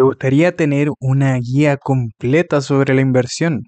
[0.00, 3.64] ¿Te gustaría tener una guía completa sobre la inversión?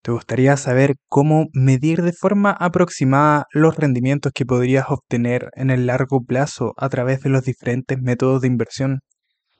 [0.00, 5.86] ¿Te gustaría saber cómo medir de forma aproximada los rendimientos que podrías obtener en el
[5.86, 9.00] largo plazo a través de los diferentes métodos de inversión?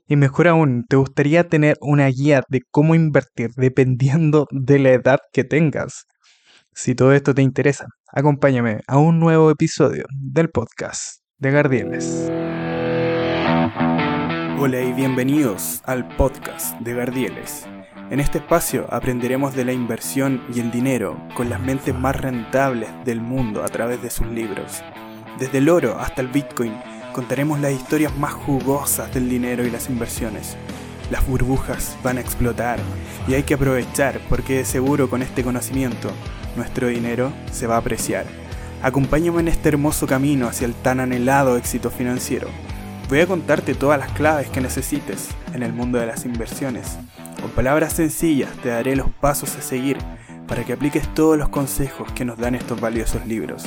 [0.07, 5.19] Y mejor aún, ¿te gustaría tener una guía de cómo invertir dependiendo de la edad
[5.33, 6.05] que tengas?
[6.73, 12.31] Si todo esto te interesa, acompáñame a un nuevo episodio del podcast de Gardieles.
[14.59, 17.67] Hola y bienvenidos al podcast de Gardieles.
[18.11, 22.89] En este espacio aprenderemos de la inversión y el dinero con las mentes más rentables
[23.05, 24.83] del mundo a través de sus libros.
[25.39, 26.73] Desde el oro hasta el Bitcoin
[27.13, 30.57] contaremos las historias más jugosas del dinero y las inversiones.
[31.11, 32.79] Las burbujas van a explotar
[33.29, 36.11] y hay que aprovechar porque de seguro con este conocimiento
[36.57, 38.25] nuestro dinero se va a apreciar.
[38.83, 42.49] Acompáñame en este hermoso camino hacia el tan anhelado éxito financiero.
[43.09, 46.99] Voy a contarte todas las claves que necesites en el mundo de las inversiones.
[47.41, 49.97] Con palabras sencillas te daré los pasos a seguir
[50.49, 53.63] para que apliques todos los consejos que nos dan estos valiosos libros.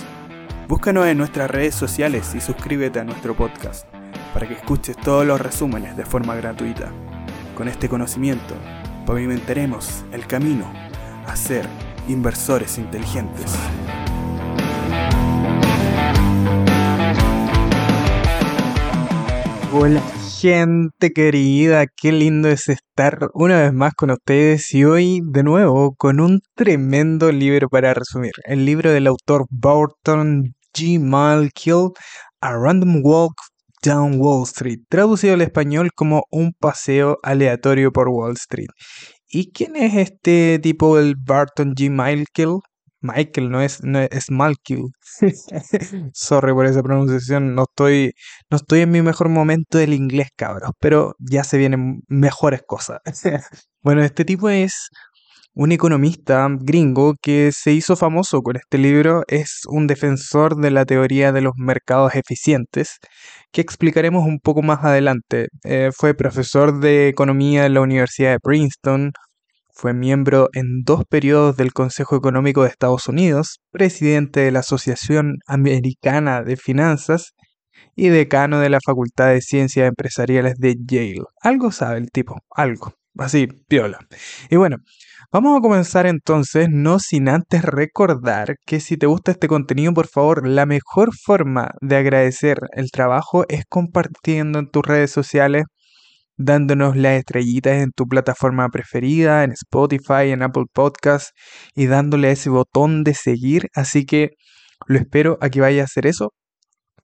[0.68, 3.88] Búscanos en nuestras redes sociales y suscríbete a nuestro podcast
[4.34, 6.92] para que escuches todos los resúmenes de forma gratuita.
[7.56, 8.56] Con este conocimiento
[9.06, 10.70] pavimentaremos el camino
[11.26, 11.66] a ser
[12.10, 13.56] inversores inteligentes.
[19.72, 20.02] Hola
[20.40, 25.94] gente querida, qué lindo es estar una vez más con ustedes y hoy de nuevo
[25.96, 28.32] con un tremendo libro para resumir.
[28.46, 31.00] El libro del autor Barton G.
[31.00, 31.90] Malkiel,
[32.42, 33.36] A Random Walk
[33.84, 38.70] Down Wall Street, traducido al español como Un paseo aleatorio por Wall Street.
[39.28, 41.92] ¿Y quién es este tipo, el Barton G.
[41.92, 42.58] Malkiel?
[43.02, 44.86] Michael, no es, no es Malkiel.
[46.14, 48.14] Sorry por esa pronunciación, no estoy,
[48.50, 53.00] no estoy en mi mejor momento del inglés, cabros, pero ya se vienen mejores cosas.
[53.82, 54.90] bueno, este tipo es
[55.54, 60.86] un economista gringo que se hizo famoso con este libro, es un defensor de la
[60.86, 62.98] teoría de los mercados eficientes,
[63.52, 65.48] que explicaremos un poco más adelante.
[65.64, 69.12] Eh, fue profesor de economía en la Universidad de Princeton,
[69.80, 75.38] fue miembro en dos periodos del Consejo Económico de Estados Unidos, presidente de la Asociación
[75.48, 77.32] Americana de Finanzas
[77.96, 81.24] y decano de la Facultad de Ciencias Empresariales de Yale.
[81.42, 82.92] Algo sabe el tipo, algo.
[83.18, 84.00] Así, piola.
[84.50, 84.76] Y bueno,
[85.32, 90.08] vamos a comenzar entonces, no sin antes recordar que si te gusta este contenido, por
[90.08, 95.64] favor, la mejor forma de agradecer el trabajo es compartiendo en tus redes sociales
[96.40, 101.34] dándonos las estrellitas en tu plataforma preferida, en Spotify, en Apple Podcasts
[101.76, 103.68] y dándole ese botón de seguir.
[103.76, 104.32] Así que
[104.88, 106.34] lo espero a que vaya a hacer eso.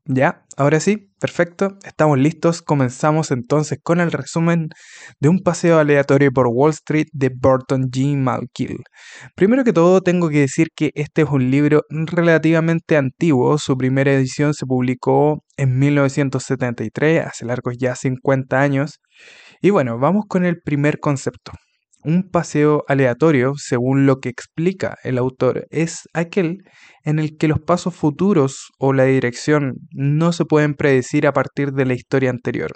[0.07, 2.61] Ya, ahora sí, perfecto, estamos listos.
[2.61, 4.69] Comenzamos entonces con el resumen
[5.19, 8.15] de un paseo aleatorio por Wall Street de Burton G.
[8.15, 8.77] Malkiel.
[9.35, 13.57] Primero que todo, tengo que decir que este es un libro relativamente antiguo.
[13.57, 18.99] Su primera edición se publicó en 1973, hace largos ya 50 años.
[19.61, 21.51] Y bueno, vamos con el primer concepto.
[22.03, 26.59] Un paseo aleatorio, según lo que explica el autor, es aquel
[27.03, 31.71] en el que los pasos futuros o la dirección no se pueden predecir a partir
[31.71, 32.73] de la historia anterior.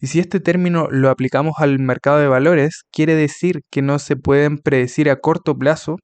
[0.00, 4.16] Y si este término lo aplicamos al mercado de valores, quiere decir que no se
[4.16, 5.96] pueden predecir a corto plazo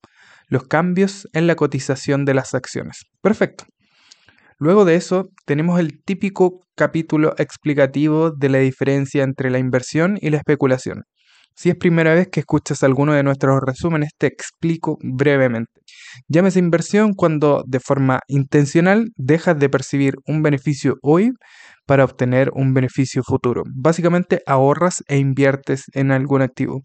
[0.48, 3.04] los cambios en la cotización de las acciones.
[3.22, 3.64] Perfecto.
[4.58, 10.30] Luego de eso, tenemos el típico capítulo explicativo de la diferencia entre la inversión y
[10.30, 11.02] la especulación.
[11.54, 15.72] Si es primera vez que escuchas alguno de nuestros resúmenes, te explico brevemente.
[16.28, 21.32] Llámese inversión cuando de forma intencional dejas de percibir un beneficio hoy
[21.86, 23.62] para obtener un beneficio futuro.
[23.74, 26.82] Básicamente ahorras e inviertes en algún activo.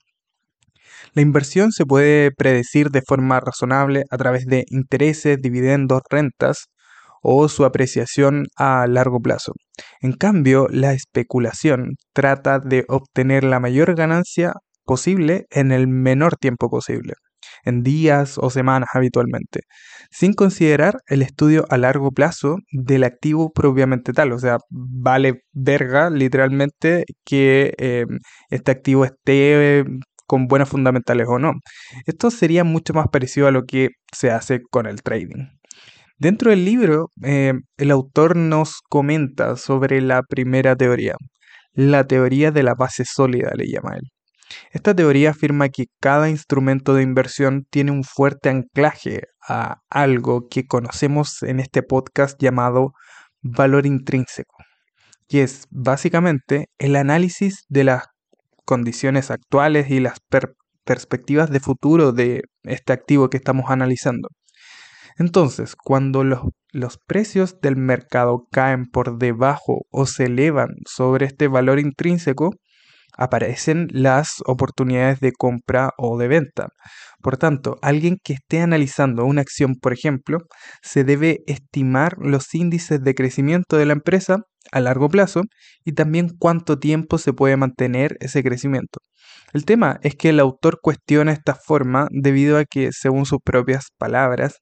[1.14, 6.68] La inversión se puede predecir de forma razonable a través de intereses, dividendos, rentas,
[7.22, 9.54] o su apreciación a largo plazo.
[10.02, 14.54] En cambio, la especulación trata de obtener la mayor ganancia
[14.86, 17.14] posible en el menor tiempo posible,
[17.64, 19.62] en días o semanas habitualmente,
[20.12, 24.32] sin considerar el estudio a largo plazo del activo propiamente tal.
[24.34, 28.06] O sea, vale verga literalmente que eh,
[28.50, 29.86] este activo esté
[30.26, 31.52] con buenas fundamentales o no.
[32.06, 35.61] Esto sería mucho más parecido a lo que se hace con el trading.
[36.22, 41.16] Dentro del libro, eh, el autor nos comenta sobre la primera teoría,
[41.74, 44.04] la teoría de la base sólida, le llama él.
[44.72, 50.68] Esta teoría afirma que cada instrumento de inversión tiene un fuerte anclaje a algo que
[50.68, 52.92] conocemos en este podcast llamado
[53.42, 54.58] valor intrínseco,
[55.28, 58.04] que es básicamente el análisis de las
[58.64, 60.20] condiciones actuales y las
[60.84, 64.30] perspectivas de futuro de este activo que estamos analizando.
[65.18, 66.42] Entonces, cuando los,
[66.72, 72.52] los, precios del mercado caen por debajo o se elevan sobre este valor intrínseco,
[73.18, 76.70] aparecen las oportunidades de compra o de venta.
[77.22, 80.40] Por tanto, alguien que esté analizando una acción, por ejemplo,
[80.82, 84.38] se debe estimar los índices de crecimiento de la empresa
[84.72, 85.42] a largo plazo
[85.84, 89.00] y también cuánto tiempo se puede mantener ese crecimiento.
[89.54, 93.88] El tema es que el autor cuestiona esta forma debido a que, según sus propias
[93.98, 94.60] palabras,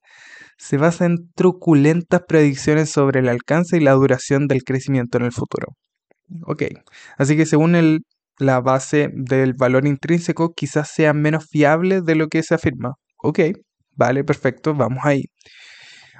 [0.60, 5.32] se basa en truculentas predicciones sobre el alcance y la duración del crecimiento en el
[5.32, 5.70] futuro.
[6.44, 6.64] Ok,
[7.18, 8.02] así que según el
[8.40, 12.94] la base del valor intrínseco quizás sea menos fiable de lo que se afirma.
[13.22, 13.40] Ok,
[13.96, 15.26] vale, perfecto, vamos ahí.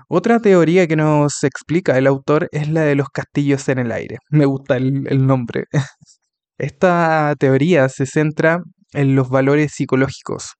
[0.10, 4.18] Otra teoría que nos explica el autor es la de los castillos en el aire.
[4.30, 5.66] Me gusta el, nombre.
[6.58, 8.60] Esta teoría se centra
[8.94, 10.56] en los valores psicológicos.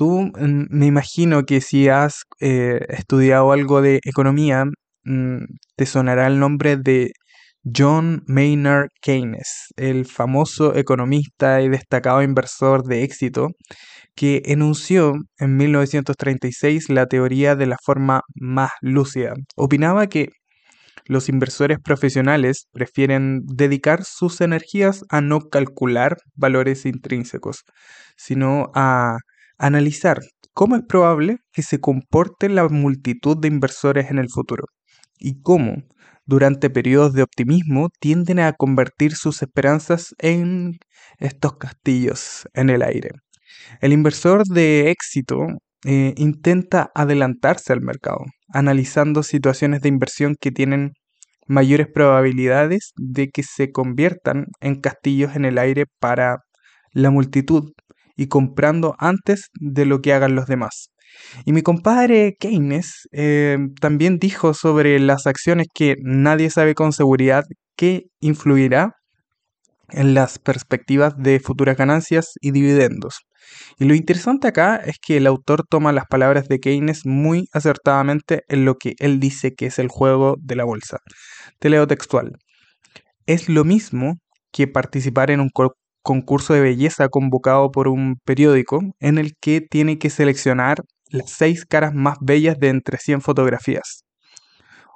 [0.00, 4.64] Tú mm, me imagino que si has eh, estudiado algo de economía,
[5.04, 5.44] mm,
[5.76, 7.12] te sonará el nombre de
[7.62, 13.48] John Maynard Keynes, el famoso economista y destacado inversor de éxito,
[14.14, 19.34] que enunció en 1936 la teoría de la forma más lúcida.
[19.54, 20.30] Opinaba que
[21.04, 27.64] los inversores profesionales prefieren dedicar sus energías a no calcular valores intrínsecos,
[28.16, 29.18] sino a
[29.60, 30.20] analizar
[30.54, 34.64] cómo es probable que se comporte la multitud de inversores en el futuro
[35.18, 35.84] y cómo
[36.24, 40.78] durante periodos de optimismo tienden a convertir sus esperanzas en
[41.18, 43.10] estos castillos en el aire.
[43.80, 45.46] El inversor de éxito
[45.84, 50.92] eh, intenta adelantarse al mercado, analizando situaciones de inversión que tienen
[51.46, 56.38] mayores probabilidades de que se conviertan en castillos en el aire para
[56.92, 57.72] la multitud
[58.20, 60.90] y comprando antes de lo que hagan los demás.
[61.46, 67.44] Y mi compadre Keynes eh, también dijo sobre las acciones que nadie sabe con seguridad
[67.76, 68.92] que influirá
[69.88, 73.20] en las perspectivas de futuras ganancias y dividendos.
[73.78, 78.42] Y lo interesante acá es que el autor toma las palabras de Keynes muy acertadamente
[78.48, 80.98] en lo que él dice que es el juego de la bolsa.
[81.58, 82.32] Te leo textual.
[83.24, 84.18] Es lo mismo
[84.52, 85.48] que participar en un
[86.02, 91.64] concurso de belleza convocado por un periódico en el que tiene que seleccionar las seis
[91.66, 94.04] caras más bellas de entre 100 fotografías,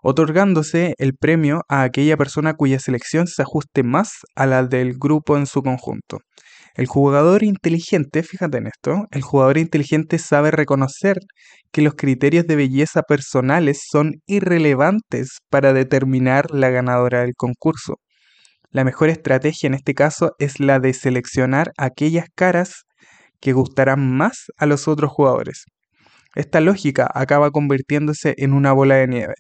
[0.03, 5.37] otorgándose el premio a aquella persona cuya selección se ajuste más a la del grupo
[5.37, 6.19] en su conjunto.
[6.77, 11.19] El jugador inteligente, fíjate en esto, el jugador inteligente sabe reconocer
[11.71, 17.95] que los criterios de belleza personales son irrelevantes para determinar la ganadora del concurso.
[18.75, 22.87] La mejor estrategia en este caso es la de seleccionar aquellas caras
[23.41, 25.67] que gustarán más a los otros jugadores.
[26.35, 29.35] Esta lógica acaba convirtiéndose en una bola de nieve.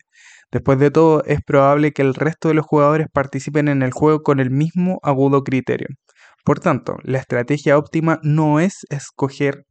[0.52, 4.22] Después de todo, es probable que el resto de los jugadores participen en el juego
[4.22, 5.88] con el mismo agudo criterio.
[6.44, 9.64] Por tanto, la estrategia óptima no es escoger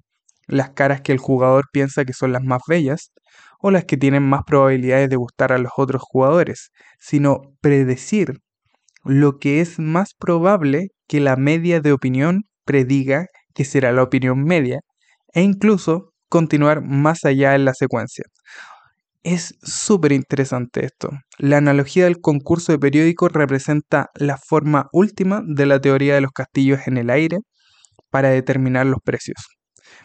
[0.46, 3.14] las caras que el jugador piensa que son las más bellas
[3.62, 8.42] o las que tienen más probabilidades de gustar a los otros jugadores, sino predecir
[9.04, 14.44] lo que es más probable que la media de opinión prediga que será la opinión
[14.44, 14.80] media
[15.34, 18.26] e incluso continuar más allá en la secuencia.
[19.24, 21.10] Es súper interesante esto.
[21.38, 26.32] La analogía del concurso de periódico representa la forma última de la teoría de los
[26.32, 27.38] castillos en el aire
[28.10, 29.38] para determinar los precios.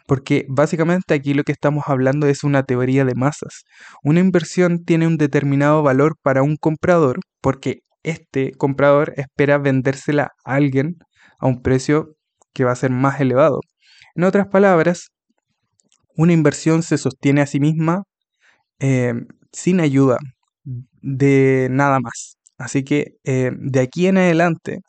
[0.07, 3.65] Porque básicamente aquí lo que estamos hablando es una teoría de masas.
[4.05, 10.55] Una inversión tiene un determinado valor para un comprador porque este comprador espera vendérsela a
[10.55, 10.97] alguien
[11.39, 12.17] a un precio
[12.53, 13.61] que va a ser más elevado.
[14.15, 15.09] En otras palabras,
[16.17, 18.03] una inversión se sostiene a sí misma
[18.81, 19.15] eh,
[19.53, 20.19] sin ayuda
[20.65, 22.37] de nada más.
[22.59, 24.81] Así que eh, de aquí en adelante,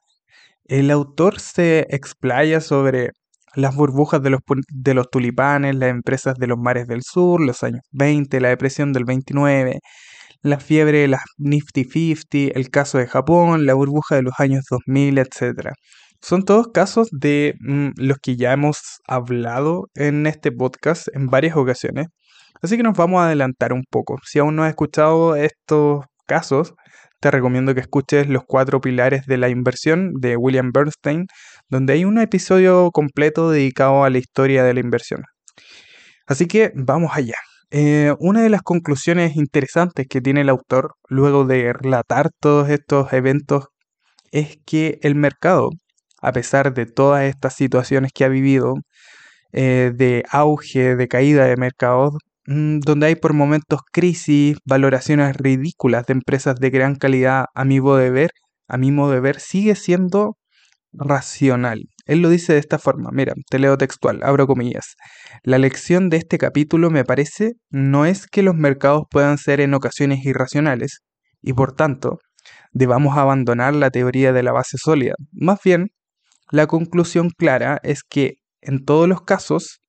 [0.66, 3.12] el autor se explaya sobre
[3.56, 7.64] las burbujas de los, de los tulipanes, las empresas de los mares del sur, los
[7.64, 9.80] años 20, la depresión del 29,
[10.42, 14.66] la fiebre de las Nifty 50, el caso de Japón, la burbuja de los años
[14.70, 15.72] 2000, etc.
[16.22, 21.56] Son todos casos de mm, los que ya hemos hablado en este podcast en varias
[21.56, 22.08] ocasiones.
[22.62, 24.18] Así que nos vamos a adelantar un poco.
[24.26, 26.74] Si aún no has escuchado estos casos,
[27.20, 31.28] te recomiendo que escuches Los cuatro pilares de la inversión de William Bernstein,
[31.70, 35.24] donde hay un episodio completo dedicado a la historia de la inversión.
[36.28, 37.36] Así que vamos allá.
[37.72, 43.14] Eh, una de las conclusiones interesantes que tiene el autor luego de relatar todos estos
[43.14, 43.68] eventos
[44.32, 45.70] es que el mercado
[46.22, 48.76] a pesar de todas estas situaciones que ha vivido,
[49.54, 52.16] eh, de auge, de caída de mercados,
[52.48, 57.82] mm, donde hay por momentos crisis, valoraciones ridículas de empresas de gran calidad, a mi
[57.82, 58.32] modo de ver,
[58.68, 60.38] a mi modo de ver, sigue siendo
[60.94, 61.84] racional.
[62.10, 64.96] Él lo dice de esta forma, mira, te leo textual, abro comillas.
[65.44, 69.76] La lección de este capítulo me parece no es que los mercados puedan ser en
[69.76, 71.02] ocasiones irracionales
[71.40, 72.18] y por tanto
[72.72, 75.14] debamos abandonar la teoría de la base sólida.
[75.32, 75.90] Más bien,
[76.52, 79.80] la conclusión clara es que en todos los casos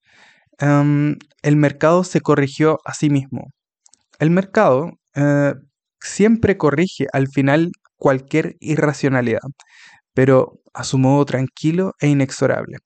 [0.59, 3.47] em, el mercado se corrigió a sí mismo.
[4.19, 5.55] El mercado eh,
[6.01, 9.41] siempre corrige al final cualquier irracionalidad,
[10.13, 12.79] pero a su modo tranquilo e inexorable.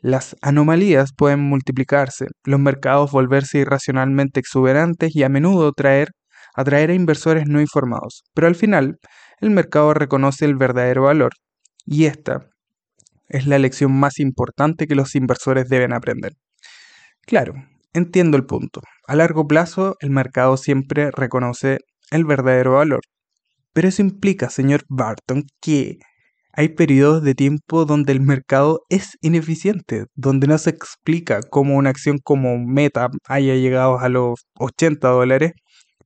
[0.00, 6.10] Las anomalías pueden multiplicarse, los mercados volverse irracionalmente exuberantes y a menudo traer,
[6.54, 8.98] atraer a inversores no informados, pero al final
[9.40, 11.32] el mercado reconoce el verdadero valor
[11.86, 12.48] y esta
[13.28, 16.32] es la lección más importante que los inversores deben aprender.
[17.22, 17.54] Claro,
[17.92, 18.80] entiendo el punto.
[19.06, 21.78] A largo plazo el mercado siempre reconoce
[22.10, 23.00] el verdadero valor,
[23.72, 25.98] pero eso implica, señor Barton, que
[26.54, 31.90] hay periodos de tiempo donde el mercado es ineficiente, donde no se explica cómo una
[31.90, 35.52] acción como Meta haya llegado a los 80 dólares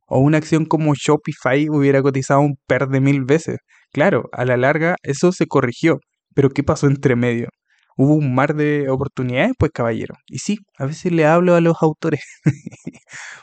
[0.07, 3.59] o una acción como Shopify hubiera cotizado un per de mil veces.
[3.93, 5.99] Claro, a la larga eso se corrigió,
[6.35, 7.49] pero ¿qué pasó entre medio?
[7.97, 10.15] Hubo un mar de oportunidades, pues caballero.
[10.27, 12.21] Y sí, a veces le hablo a los autores.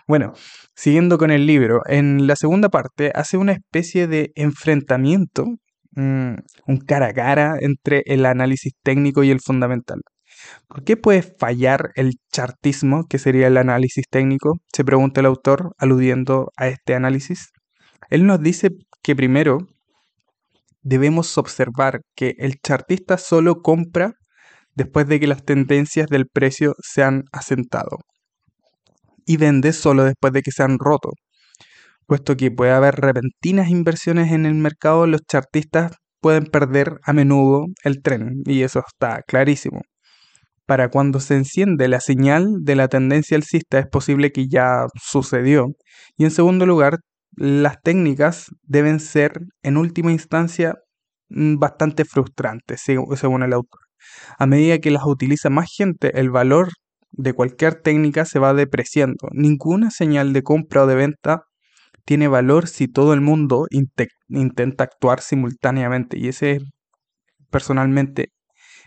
[0.08, 0.34] bueno,
[0.76, 5.46] siguiendo con el libro, en la segunda parte hace una especie de enfrentamiento
[5.96, 10.02] Un cara a cara entre el análisis técnico y el fundamental.
[10.68, 14.60] ¿Por qué puede fallar el chartismo, que sería el análisis técnico?
[14.74, 17.52] Se pregunta el autor, aludiendo a este análisis.
[18.10, 18.72] Él nos dice
[19.02, 19.60] que primero
[20.82, 24.14] debemos observar que el chartista solo compra
[24.76, 28.00] después de que las tendencias del precio se han asentado
[29.26, 31.12] y vende solo después de que se han roto
[32.08, 37.66] puesto que puede haber repentinas inversiones en el mercado, los chartistas pueden perder a menudo
[37.84, 39.82] el tren, y eso está clarísimo.
[40.66, 45.68] Para cuando se enciende la señal de la tendencia alcista es posible que ya sucedió.
[46.18, 47.00] Y en segundo lugar,
[47.36, 50.76] las técnicas deben ser en última instancia
[51.30, 53.82] mm, bastante frustrantes, según el autor.
[54.38, 56.70] A medida que las utiliza más gente, el valor
[57.12, 59.28] de cualquier técnica se va depreciando.
[59.34, 61.44] Ninguna señal de compra o de venta
[62.06, 63.68] tiene valor si todo el mundo
[64.30, 66.18] intenta actuar simultáneamente.
[66.20, 66.64] Y ese es
[67.52, 68.30] personalmente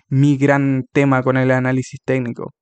[0.08, 2.52] mi gran tema con el análisis técnico.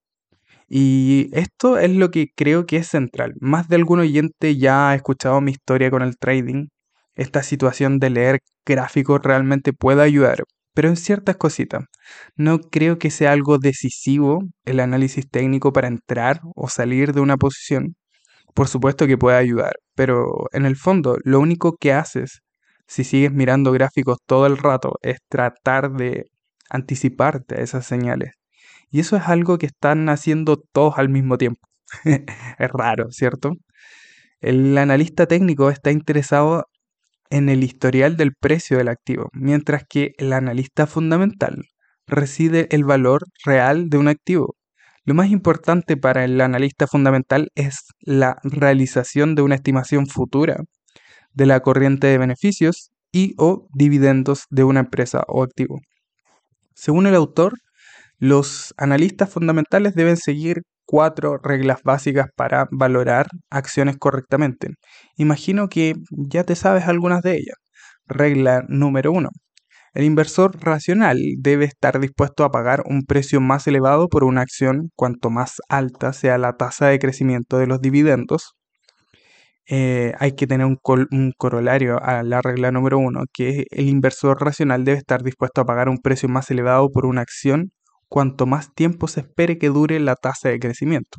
[0.68, 3.34] Y esto es lo que creo que es central.
[3.40, 6.68] Más de algún oyente ya ha escuchado mi historia con el trading.
[7.14, 10.44] Esta situación de leer gráficos realmente puede ayudar,
[10.75, 11.84] pero en ciertas cositas.
[12.37, 17.37] No creo que sea algo decisivo el análisis técnico para entrar o salir de una
[17.37, 17.94] posición
[18.54, 22.42] por supuesto que puede ayudar, pero en el fondo lo único que haces
[22.87, 26.26] si sigues mirando gráficos todo el rato es tratar de
[26.70, 28.34] anticiparte a esas señales.
[28.90, 31.61] Y eso es algo que están haciendo todos al mismo tiempo.
[32.04, 33.52] es raro, ¿cierto?
[34.40, 36.66] El analista técnico está interesado
[37.30, 41.64] en el historial del precio del activo, mientras que el analista fundamental
[42.06, 44.54] reside el valor real de un activo.
[45.06, 50.64] Lo más importante para el analista fundamental es la realización de una estimación futura
[51.34, 55.80] de la corriente de beneficios y o dividendos de una empresa o activo.
[56.75, 57.54] Según el autor,
[58.18, 64.68] los analistas fundamentales deben seguir cuatro reglas básicas para valorar acciones correctamente.
[65.16, 67.56] Imagino que ya te sabes algunas de ellas.
[68.06, 69.30] Regla número uno.
[69.94, 74.90] El inversor racional debe estar dispuesto a pagar un precio más elevado por una acción
[74.96, 78.56] cuanto más alta sea la tasa de crecimiento de los dividendos.
[79.66, 84.84] Eh, hay que tener un, corolario a la regla número uno, que el inversor racional
[84.84, 87.70] debe estar dispuesto a pagar un precio más elevado por una acción
[88.08, 91.18] cuanto más tiempo se espere que dure la tasa de crecimiento.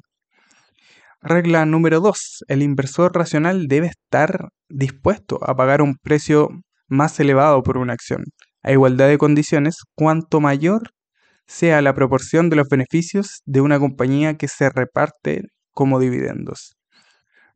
[1.22, 2.44] Regla número 2.
[2.50, 6.50] El inversor racional debe estar dispuesto a pagar un precio
[6.88, 8.26] más elevado por una acción,
[8.66, 10.90] a igualdad de condiciones, cuanto mayor
[11.46, 16.76] sea la proporción de los beneficios de una compañía que se reparte como dividendos.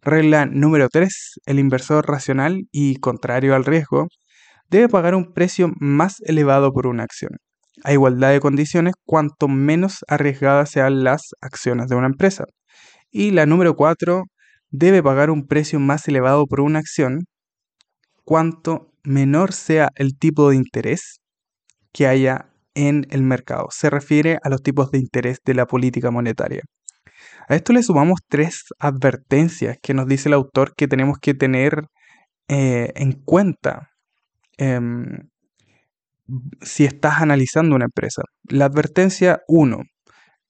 [0.04, 1.39] Regla número 3.
[1.48, 4.08] El inversor racional y contrario al riesgo
[4.70, 7.32] debe pagar un precio más elevado por una acción.
[7.84, 12.46] A igualdad de condiciones, cuanto menos arriesgadas sean las acciones de una empresa.
[13.10, 14.25] Y la número 4.
[14.70, 17.25] Debe pagar un precio más elevado por una acción
[18.24, 21.20] cuanto menor sea el tipo de interés
[21.94, 23.68] que haya en el mercado.
[23.72, 26.62] Se refiere a los tipos de interés de la política monetaria.
[27.48, 31.86] A esto le sumamos tres advertencias que nos dice el autor que tenemos que tener
[32.48, 33.89] eh, en cuenta
[34.58, 35.29] em,
[36.62, 38.24] si estás analizando una empresa.
[38.50, 39.82] La advertencia 1.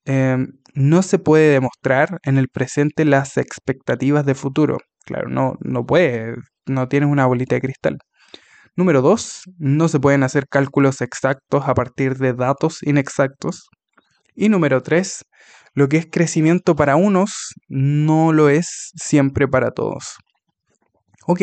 [0.05, 4.77] Em, no se puede demostrar en el presente las expectativas de futuro.
[5.05, 6.35] Claro, no, no puede,
[6.67, 7.97] no tienes una bolita de cristal.
[8.75, 9.43] Número 2.
[9.57, 13.69] No se pueden hacer cálculos exactos a partir de datos inexactos.
[14.35, 15.23] Y número 3.
[15.73, 20.17] Lo que es crecimiento para unos no lo es siempre para todos.
[21.27, 21.41] Ok,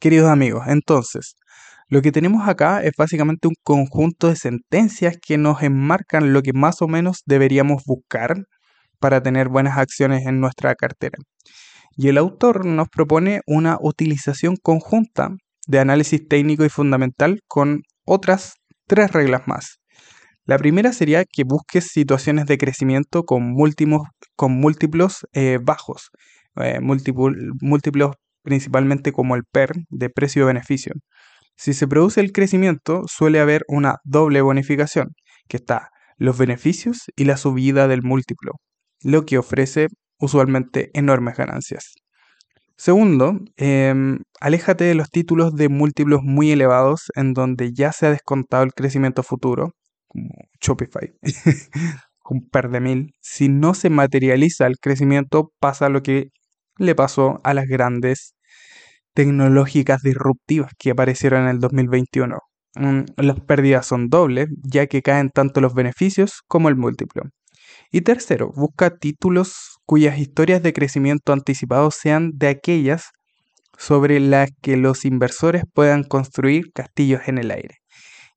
[0.00, 1.36] queridos amigos, entonces,
[1.88, 6.52] lo que tenemos acá es básicamente un conjunto de sentencias que nos enmarcan lo que
[6.52, 8.44] más o menos deberíamos buscar
[8.98, 11.18] para tener buenas acciones en nuestra cartera.
[11.96, 15.30] Y el autor nos propone una utilización conjunta
[15.66, 18.54] de análisis técnico y fundamental con otras
[18.86, 19.80] tres reglas más.
[20.46, 24.02] La primera sería que busques situaciones de crecimiento con múltiplos,
[24.36, 26.10] con múltiplos eh, bajos,
[26.56, 30.94] eh, múltiplos principalmente como el PER de precio-beneficio.
[31.56, 35.10] Si se produce el crecimiento, suele haber una doble bonificación,
[35.46, 38.52] que está los beneficios y la subida del múltiplo,
[39.02, 39.88] lo que ofrece
[40.18, 41.94] usualmente enormes ganancias.
[42.80, 48.10] Segundo, em, aléjate de los títulos de múltiplos muy elevados en donde ya se ha
[48.10, 49.74] descontado el crecimiento futuro,
[50.08, 50.30] como
[50.62, 51.12] Shopify,
[52.30, 53.12] un par de mil.
[53.20, 56.30] Si no se materializa el crecimiento, pasa lo que
[56.78, 58.34] le pasó a las grandes
[59.14, 62.38] tecnológicas disruptivas que aparecieron en el 2021.
[62.76, 67.24] Mm, las pérdidas son dobles, ya que caen tanto los beneficios como el múltiplo.
[67.92, 73.10] Y tercero, busca títulos cuyas historias de crecimiento anticipado sean de aquellas
[73.76, 77.78] sobre las que los inversores puedan construir castillos en el aire.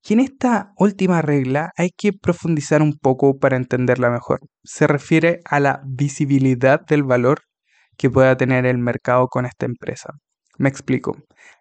[0.04, 4.40] Y en esta última regla hay que profundizar un poco para entenderla mejor.
[4.64, 7.42] Se refiere a la visibilidad del valor
[7.98, 10.10] que pueda tener el mercado con esta empresa.
[10.58, 11.16] Me explico.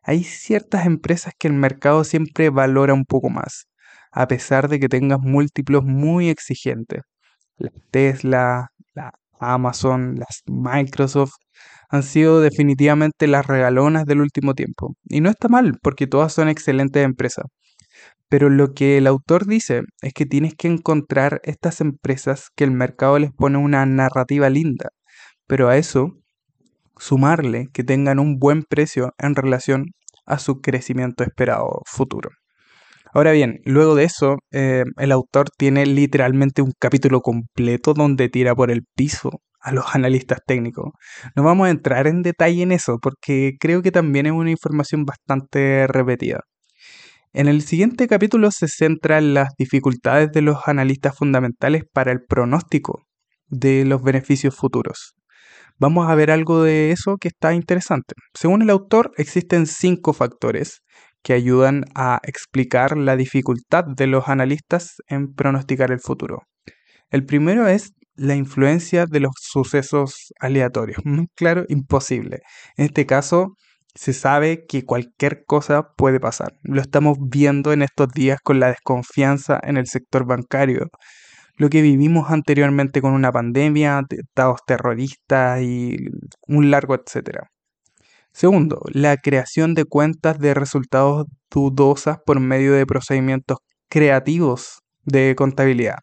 [0.04, 3.66] Hay ciertas empresas que el mercado siempre valora un poco más,
[4.10, 7.02] a pesar de que tengas múltiplos muy exigentes.
[7.58, 8.70] La Tesla, la
[9.42, 11.32] Amazon, las Microsoft
[11.90, 14.96] han sido definitivamente las regalonas del último tiempo.
[15.04, 17.44] Y no está mal, porque todas son excelentes empresas.
[18.28, 22.70] Pero lo que el autor dice es que tienes que encontrar estas empresas que el
[22.70, 24.88] mercado les pone una narrativa linda.
[25.46, 26.16] Pero a eso
[26.96, 29.86] sumarle que tengan un buen precio en relación
[30.24, 32.30] a su crecimiento esperado futuro.
[33.12, 38.54] Ahora bien, luego de eso, eh, el autor tiene literalmente un capítulo completo donde tira
[38.54, 40.92] por el piso a los analistas técnicos.
[41.36, 45.04] No vamos a entrar en detalle en eso porque creo que también es una información
[45.04, 46.40] bastante repetida.
[47.34, 52.24] En el siguiente capítulo se centra en las dificultades de los analistas fundamentales para el
[52.24, 53.04] pronóstico
[53.48, 55.14] de los beneficios futuros
[55.78, 58.14] vamos a ver algo de eso que está interesante.
[58.34, 60.82] Según el autor, existen cinco factores
[61.22, 66.42] que ayudan a explicar la dificultad de los analistas en pronosticar el futuro.
[67.10, 71.02] El primero es la influencia de los sucesos aleatorios.
[71.34, 72.40] Claro, imposible.
[72.76, 73.56] En este caso,
[73.94, 76.54] se sabe que cualquier cosa puede pasar.
[76.62, 80.88] Lo estamos viendo en estos días con la desconfianza en el sector bancario
[81.56, 85.96] lo que vivimos anteriormente con una pandemia, atentados terroristas y
[86.48, 87.50] un largo etcétera.
[88.32, 95.98] Segundo, la creación de cuentas de resultados dudosas por medio de procedimientos creativos de contabilidad.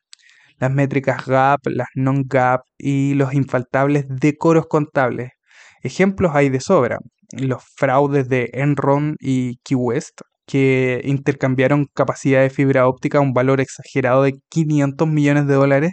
[0.60, 5.32] Las métricas GAP, las non-GAP y los infaltables decoros contables.
[5.84, 7.00] Ejemplos hay de sobra.
[7.32, 13.34] Los fraudes de Enron y Key West, que intercambiaron capacidad de fibra óptica a un
[13.34, 15.92] valor exagerado de 500 millones de dólares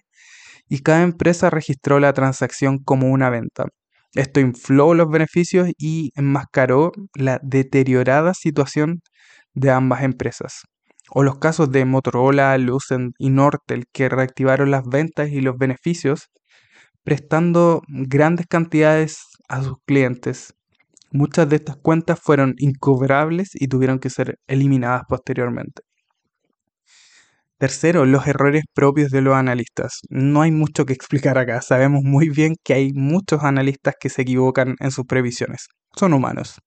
[0.68, 3.66] y cada empresa registró la transacción como una venta.
[4.16, 9.00] Esto infló los beneficios y enmascaró la deteriorada situación
[9.54, 10.62] de ambas empresas.
[11.10, 16.30] O los casos de Motorola, Lucent y Nortel que reactivaron las ventas y los beneficios
[17.04, 20.56] prestando grandes cantidades a sus clientes
[21.12, 25.82] Muchas de estas cuentas fueron incobrables y tuvieron que ser eliminadas posteriormente.
[27.58, 30.00] Tercero, los errores propios de los analistas.
[30.10, 31.62] No hay mucho que explicar acá.
[31.62, 35.68] Sabemos muy bien que hay muchos analistas que se equivocan en sus previsiones.
[35.96, 36.60] Son humanos.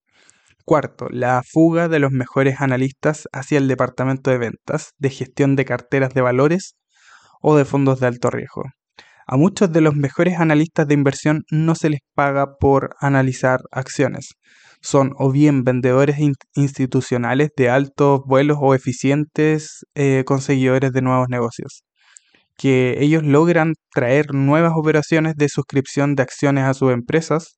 [0.65, 5.65] Cuarto, la fuga de los mejores analistas hacia el departamento de ventas, de gestión de
[5.65, 6.73] carteras de valores
[7.39, 8.63] o de fondos de alto riesgo.
[9.27, 14.29] A muchos de los mejores analistas de inversión no se les paga por analizar acciones.
[14.81, 16.17] Son o bien vendedores
[16.55, 21.83] institucionales de altos vuelos o eficientes eh, conseguidores de nuevos negocios,
[22.57, 27.57] que ellos logran traer nuevas operaciones de suscripción de acciones a sus empresas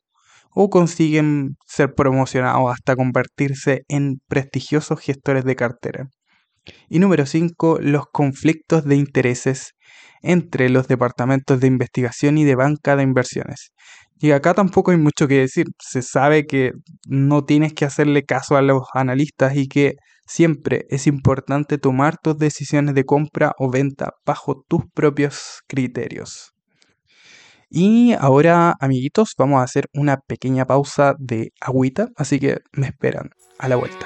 [0.51, 6.10] o consiguen ser promocionados hasta convertirse en prestigiosos gestores de cartera.
[6.89, 9.74] Y número 5, los conflictos de intereses
[10.21, 13.71] entre los departamentos de investigación y de banca de inversiones.
[14.19, 15.65] Y acá tampoco hay mucho que decir.
[15.80, 16.74] Se sabe que
[17.08, 19.95] no tienes que hacerle caso a los analistas y que
[20.28, 26.54] siempre es importante tomar tus decisiones de compra o venta bajo tus propios criterios.
[27.69, 33.30] Y ahora, amiguitos, vamos a hacer una pequeña pausa de agüita, así que me esperan
[33.58, 34.06] a la vuelta.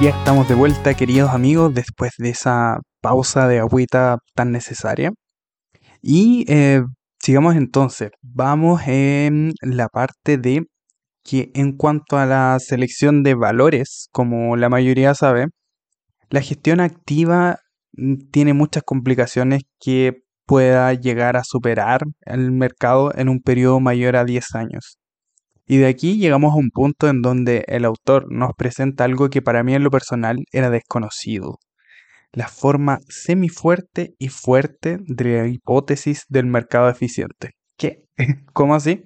[0.00, 5.10] Ya estamos de vuelta, queridos amigos, después de esa pausa de agüita tan necesaria.
[6.00, 6.82] Y eh,
[7.18, 8.10] sigamos entonces.
[8.22, 10.66] Vamos en la parte de
[11.24, 15.46] que en cuanto a la selección de valores, como la mayoría sabe,
[16.30, 17.58] la gestión activa
[17.92, 24.14] mm, tiene muchas complicaciones que pueda llegar a superar el mercado en un periodo mayor
[24.14, 24.97] a 10 años.
[25.70, 29.42] Y de aquí llegamos a un punto en donde el autor nos presenta algo que
[29.42, 31.58] para mí en lo personal era desconocido.
[32.32, 37.50] La forma semifuerte y fuerte de la hipótesis del mercado eficiente.
[37.76, 38.04] ¿Qué?
[38.54, 39.04] ¿Cómo así?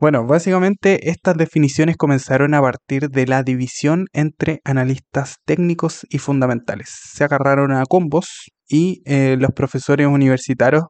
[0.00, 6.88] Bueno, básicamente estas definiciones comenzaron a partir de la división entre analistas técnicos y fundamentales.
[6.88, 10.84] Se agarraron a combos y eh, los profesores universitarios,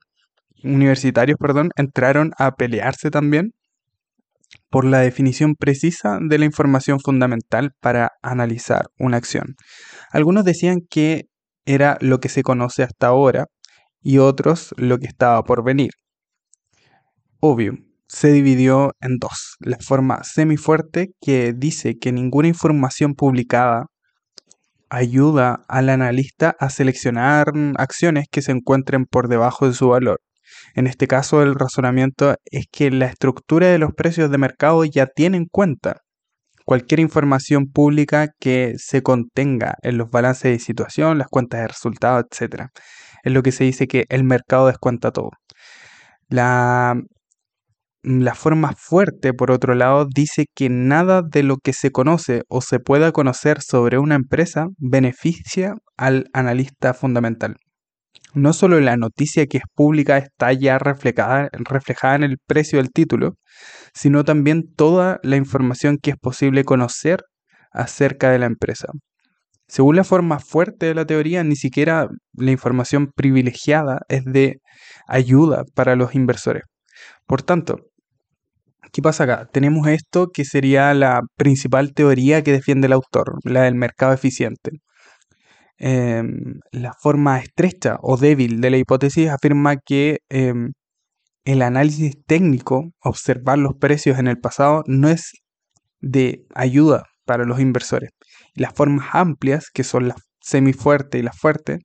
[0.62, 1.36] universitarios
[1.76, 3.54] entraron a pelearse también
[4.70, 9.54] por la definición precisa de la información fundamental para analizar una acción.
[10.10, 11.24] Algunos decían que
[11.64, 13.46] era lo que se conoce hasta ahora
[14.00, 15.90] y otros lo que estaba por venir.
[17.40, 17.74] Obvio,
[18.08, 19.56] se dividió en dos.
[19.60, 23.86] La forma semifuerte que dice que ninguna información publicada
[24.90, 30.20] ayuda al analista a seleccionar acciones que se encuentren por debajo de su valor.
[30.78, 35.06] En este caso el razonamiento es que la estructura de los precios de mercado ya
[35.06, 36.02] tiene en cuenta
[36.64, 42.26] cualquier información pública que se contenga en los balances de situación, las cuentas de resultados,
[42.30, 42.66] etc.
[43.24, 45.30] Es lo que se dice que el mercado descuenta todo.
[46.28, 46.94] La
[48.04, 52.60] la forma fuerte, por otro lado, dice que nada de lo que se conoce o
[52.60, 57.56] se pueda conocer sobre una empresa beneficia al analista fundamental.
[58.34, 61.48] No solo la noticia que es pública está ya reflejada,
[62.14, 63.34] en el precio del título,
[63.94, 67.24] sino también toda la información que es posible conocer
[67.72, 68.88] acerca de la empresa.
[69.66, 74.60] Según la forma fuerte de la teoría, ni siquiera la información privilegiada es de
[75.06, 76.62] ayuda para los inversores.
[77.26, 77.80] Por tanto,
[78.92, 79.48] ¿qué pasa acá?
[79.52, 84.70] Tenemos esto que sería la principal teoría que defiende el autor, la del mercado eficiente.
[85.78, 90.72] Em, la forma estrecha o débil de la hipótesis afirma que em,
[91.44, 95.32] el análisis técnico, observar los precios en el pasado, no es
[96.00, 98.10] de ayuda para los inversores.
[98.54, 101.80] las formas amplias, que son las semifuerte y las fuertes,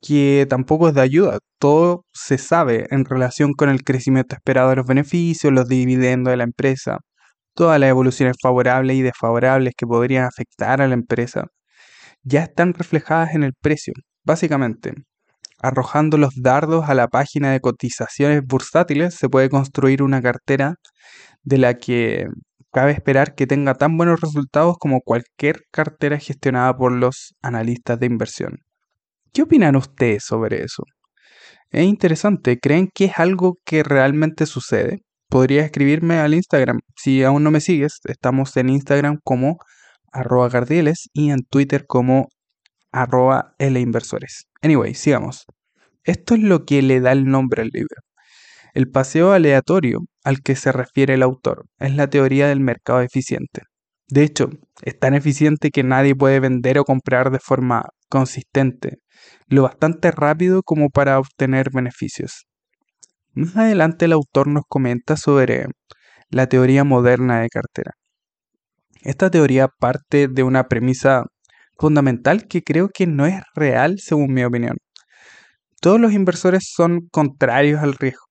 [0.00, 1.38] que tampoco es de ayuda.
[1.58, 6.36] Todo se sabe en relación con el crecimiento esperado de los beneficios, los dividendos de
[6.38, 6.98] la empresa,
[7.54, 11.46] todas las evoluciones favorables y desfavorables que podrían afectar a la empresa,
[12.24, 13.94] ya están reflejadas en el precio.
[14.24, 14.94] Básicamente,
[15.60, 20.76] arrojando los dardos a la página de cotizaciones bursátiles se puede construir una cartera
[21.42, 22.26] de la que
[22.72, 28.06] cabe esperar que tenga tan buenos resultados como cualquier cartera gestionada por los analistas de
[28.06, 28.58] inversión.
[29.32, 30.84] ¿Qué opinan ustedes sobre eso?
[31.70, 35.02] Es interesante, ¿creen que es algo que realmente sucede?
[35.28, 36.80] Podría escribirme al Instagram.
[36.96, 39.58] Si aún no me sigues, estamos en Instagram como
[40.14, 42.28] arroba cardieles y en Twitter como
[42.92, 44.46] arroba Inversores.
[44.62, 45.44] Anyway, sigamos.
[46.04, 47.96] Esto es lo que le da el nombre al libro.
[48.72, 53.62] El paseo aleatorio al que se refiere el autor es la teoría del mercado eficiente.
[54.08, 54.50] De hecho,
[54.82, 58.98] es tan eficiente que nadie puede vender o comprar de forma consistente
[59.48, 62.46] lo bastante rápido como para obtener beneficios.
[63.32, 65.66] Más adelante el autor nos comenta sobre
[66.30, 67.92] la teoría moderna de cartera.
[69.04, 71.24] Esta teoría parte de una premisa
[71.78, 74.78] fundamental que creo que no es real según mi opinión.
[75.82, 78.24] Todos los inversores son contrarios al riesgo,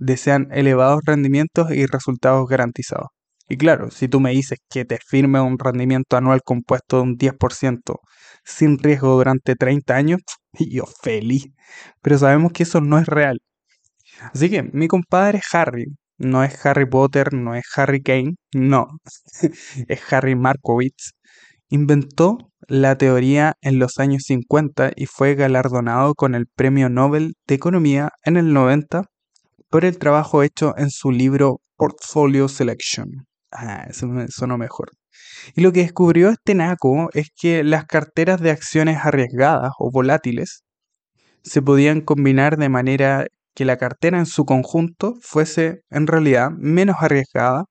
[0.00, 3.06] desean elevados rendimientos y resultados garantizados.
[3.48, 7.16] Y claro, si tú me dices que te firme un rendimiento anual compuesto de un
[7.16, 8.00] 10%
[8.44, 10.20] sin riesgo durante 30 años,
[10.58, 11.46] yo feliz.
[12.02, 13.38] Pero sabemos que eso no es real.
[14.32, 15.86] Así que mi compadre Harry,
[16.18, 18.86] no es Harry Potter, no es Harry Kane, no,
[19.88, 21.12] es Harry Markowitz,
[21.68, 27.54] inventó la teoría en los años 50 y fue galardonado con el Premio Nobel de
[27.54, 29.04] Economía en el 90
[29.70, 33.26] por el trabajo hecho en su libro Portfolio Selection.
[33.52, 34.90] Ah, eso me sonó mejor.
[35.54, 40.62] Y lo que descubrió este naco es que las carteras de acciones arriesgadas o volátiles
[41.42, 46.96] se podían combinar de manera que la cartera en su conjunto fuese en realidad menos
[47.00, 47.64] arriesgada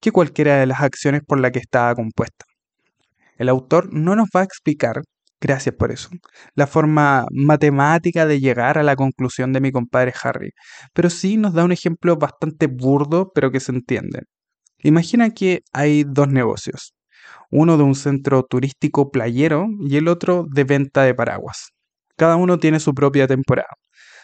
[0.00, 2.46] que cualquiera de las acciones por la que estaba compuesta.
[3.36, 5.02] El autor no nos va a explicar,
[5.40, 6.08] gracias por eso,
[6.54, 10.50] la forma matemática de llegar a la conclusión de mi compadre Harry,
[10.94, 14.20] pero sí nos da un ejemplo bastante burdo, pero que se entiende.
[14.78, 16.94] Imagina que hay dos negocios,
[17.50, 21.70] uno de un centro turístico playero y el otro de venta de paraguas.
[22.16, 23.74] Cada uno tiene su propia temporada.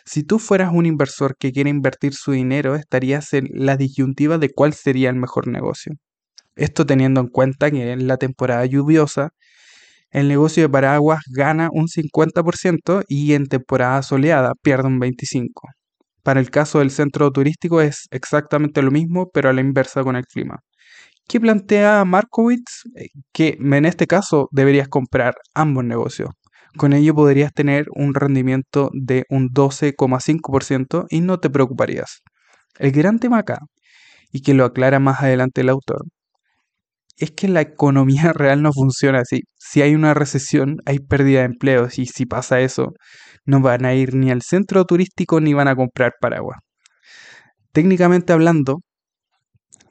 [0.04, 4.50] Si tú fueras un inversor que quiere invertir su dinero, estarías en la disyuntiva de
[4.50, 5.94] cuál sería el mejor negocio.
[6.56, 9.30] Esto teniendo en cuenta que en la temporada lluviosa
[10.10, 15.74] el negocio de paraguas gana un 50% y en temporada soleada pierde un 25%.
[16.22, 20.16] Para el caso del centro turístico es exactamente lo mismo, pero a la inversa con
[20.16, 20.60] el clima.
[21.26, 22.82] ¿Qué plantea Markowitz?
[22.96, 26.30] Eh, que en este caso deberías comprar ambos negocios.
[26.76, 32.20] Con ello podrías tener un rendimiento de un 12,5% y no te preocuparías.
[32.78, 33.58] El gran tema acá,
[34.32, 36.04] y que lo aclara más adelante el autor,
[37.20, 39.42] es que la economía real no funciona así.
[39.56, 42.92] Si hay una recesión, hay pérdida de empleos y si pasa eso,
[43.44, 46.58] no van a ir ni al centro turístico ni van a comprar paraguas.
[47.72, 48.80] Técnicamente hablando,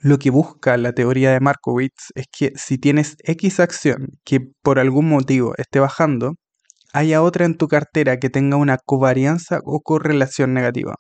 [0.02, 4.80] lo que busca la teoría de Markowitz es que si tienes X acción que por
[4.80, 6.36] algún motivo esté bajando,
[6.94, 10.96] haya otra en tu cartera que tenga una covarianza o correlación negativa.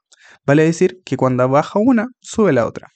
[0.45, 2.89] Vale decir que cuando baja una, sube la otra.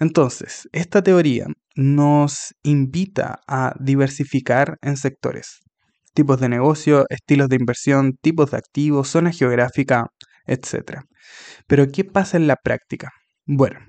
[0.00, 5.60] Entonces, esta teoría nos invita a diversificar en sectores,
[6.14, 10.08] tipos de negocio, estilos de inversión, tipos de activos, zona geográfica,
[10.46, 11.02] etc.
[11.66, 13.10] Pero ¿qué pasa en la práctica?
[13.46, 13.80] Bueno,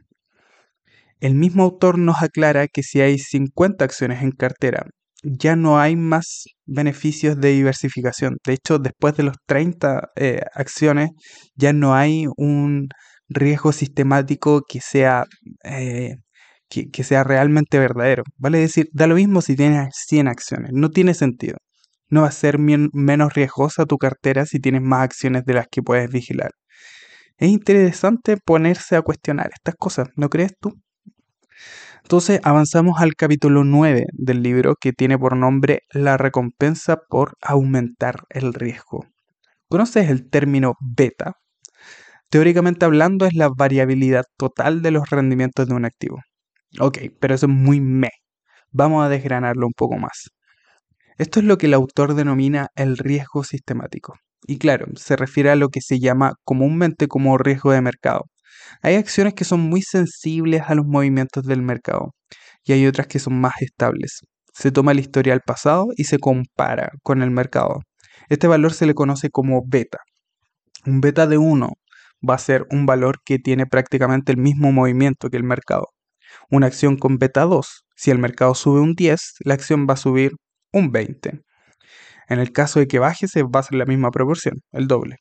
[1.19, 4.85] el mismo autor nos aclara que si hay 50 acciones en cartera,
[5.23, 8.37] ya no hay más beneficios de diversificación.
[8.45, 11.09] De hecho, después de los 30 eh, acciones,
[11.55, 12.89] ya no hay un
[13.27, 15.25] riesgo sistemático que sea,
[15.63, 16.15] eh,
[16.69, 18.23] que, sea realmente verdadero.
[18.37, 21.57] Vale decir, da lo mismo si tienes 100 acciones, no tiene sentido.
[22.09, 25.83] No va a ser menos riesgosa tu cartera si tienes más acciones de las que
[25.83, 26.51] puedes vigilar.
[27.37, 30.73] Es interesante ponerse a cuestionar estas cosas, ¿no crees tú?
[32.03, 38.23] Entonces avanzamos al capítulo 9 del libro que tiene por nombre La recompensa por aumentar
[38.29, 39.05] el riesgo.
[39.67, 41.33] ¿Conoces el término beta?
[42.29, 46.21] Teóricamente hablando es la variabilidad total de los rendimientos de un activo.
[46.79, 48.09] Ok, pero eso es muy me.
[48.71, 50.29] Vamos a desgranarlo un poco más.
[51.17, 54.15] Esto es lo que el autor denomina el riesgo sistemático.
[54.47, 58.25] Y claro, se refiere a lo que se llama comúnmente como riesgo de mercado.
[58.81, 62.13] Hay acciones que son muy sensibles a los movimientos del mercado
[62.63, 64.21] y hay otras que son más estables.
[64.53, 67.81] Se toma el historial pasado y se compara con el mercado.
[68.29, 69.99] Este valor se le conoce como beta.
[70.85, 71.73] Un beta de 1
[72.27, 75.87] va a ser un valor que tiene prácticamente el mismo movimiento que el mercado.
[76.49, 79.97] Una acción con beta 2, si el mercado sube un 10, la acción va a
[79.97, 80.33] subir
[80.73, 81.41] un 20.
[82.29, 85.17] En el caso de que baje, se va a ser la misma proporción, el doble.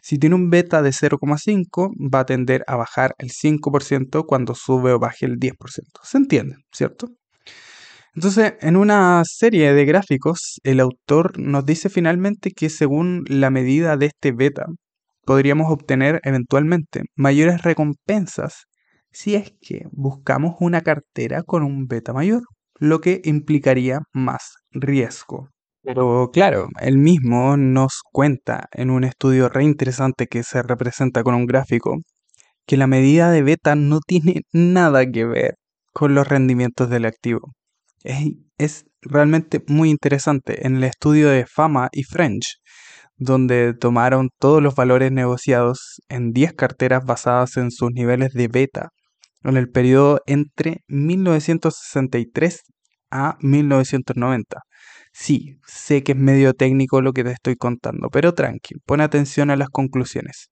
[0.00, 4.92] Si tiene un beta de 0,5, va a tender a bajar el 5% cuando sube
[4.92, 6.00] o baje el 10%.
[6.02, 7.08] ¿Se entiende, cierto?
[8.14, 13.96] Entonces, en una serie de gráficos, el autor nos dice finalmente que según la medida
[13.96, 14.66] de este beta,
[15.24, 18.64] podríamos obtener eventualmente mayores recompensas
[19.12, 22.42] si es que buscamos una cartera con un beta mayor,
[22.78, 25.51] lo que implicaría más riesgo.
[25.82, 31.34] Pero claro, él mismo nos cuenta en un estudio re interesante que se representa con
[31.34, 31.98] un gráfico
[32.66, 35.54] que la medida de beta no tiene nada que ver
[35.92, 37.52] con los rendimientos del activo.
[38.04, 40.66] Es, es realmente muy interesante.
[40.66, 42.58] En el estudio de Fama y French
[43.16, 48.88] donde tomaron todos los valores negociados en 10 carteras basadas en sus niveles de beta
[49.44, 52.62] en el periodo entre 1963
[53.10, 54.60] a 1990.
[55.12, 59.50] Sí, sé que es medio técnico lo que te estoy contando, pero tranqui, pon atención
[59.50, 60.48] a las conclusiones.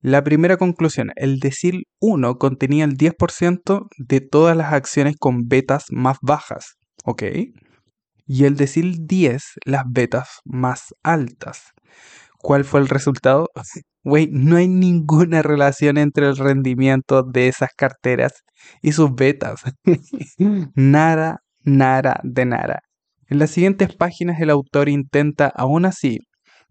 [0.00, 5.86] La primera conclusión, el decil 1 contenía el 10% de todas las acciones con betas
[5.90, 7.22] más bajas, ¿ok?
[8.26, 11.72] Y el decil 10 las betas más altas.
[12.38, 13.50] ¿Cuál fue el resultado?
[14.04, 18.44] Güey, no hay ninguna relación entre el rendimiento de esas carteras
[18.80, 19.62] y sus betas.
[20.74, 22.87] nada, nada de nada.
[23.28, 26.18] En las siguientes páginas el autor intenta aún así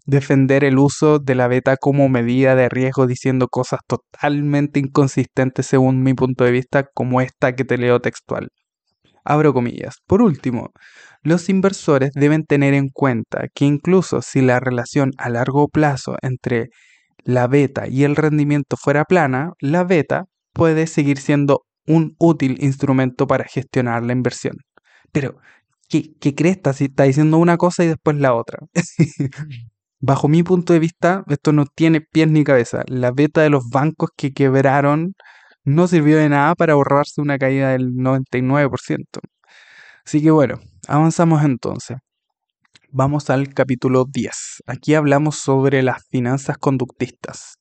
[0.08, 6.02] defender el uso de la beta como medida de riesgo diciendo cosas totalmente inconsistentes según
[6.02, 8.48] mi punto de vista como esta que te leo textual.
[9.24, 9.98] Abro comillas.
[10.08, 10.72] Por último,
[11.22, 16.70] los inversores deben tener en cuenta que incluso si la relación a largo plazo entre
[17.24, 23.28] la beta y el rendimiento fuera plana, la beta puede seguir siendo un útil instrumento
[23.28, 24.56] para gestionar la inversión.
[25.12, 25.38] Pero,
[25.88, 26.60] ¿qué, qué crees?
[26.76, 28.60] Si está diciendo una cosa y después la otra.
[30.00, 32.84] Bajo mi punto de vista, esto no tiene pies ni cabeza.
[32.88, 35.13] La beta de los bancos que quebraron
[35.63, 39.19] no sirvió de nada para ahorrarse una caída del 99%.
[40.06, 41.97] Así que bueno, avanzamos entonces.
[42.89, 44.63] Vamos al capítulo 10.
[44.65, 47.56] Aquí hablamos sobre las finanzas conductistas.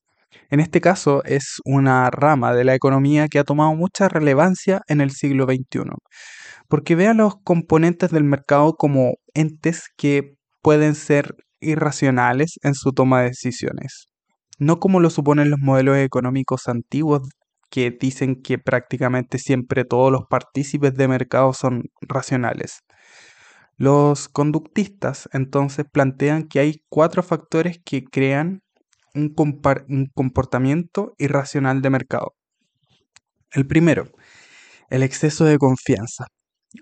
[0.49, 5.01] En este caso es una rama de la economía que ha tomado mucha relevancia en
[5.01, 5.81] el siglo XXI,
[6.67, 12.91] porque ve a los componentes del mercado como entes que pueden ser irracionales en su
[12.91, 14.07] toma de decisiones,
[14.59, 17.21] no como lo suponen los modelos económicos antiguos
[17.69, 22.79] que dicen que prácticamente siempre todos los partícipes de mercado son racionales.
[23.77, 28.61] Los conductistas entonces plantean que hay cuatro factores que crean
[29.13, 29.35] un,
[29.89, 32.33] un, comportamiento irracional de mercado.
[33.51, 34.05] El primero,
[34.89, 36.27] el exceso de confianza.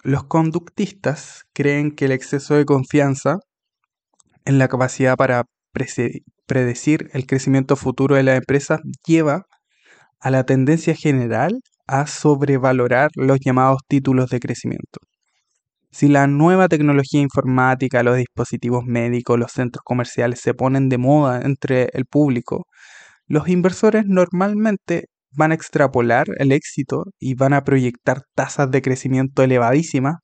[0.03, 3.39] Los conductistas creen que el exceso de confianza
[4.45, 5.45] en la capacidad para
[6.45, 9.45] predecir el crecimiento futuro de la empresa lleva
[10.19, 14.99] a la tendencia general a sobrevalorar los llamados títulos de crecimiento.
[15.91, 21.41] Si la nueva tecnología informática, los dispositivos médicos, los centros comerciales se ponen de moda
[21.41, 22.67] entre el público,
[23.27, 29.43] los inversores normalmente van a extrapolar el éxito y van a proyectar tasas de crecimiento
[29.43, 30.15] elevadísimas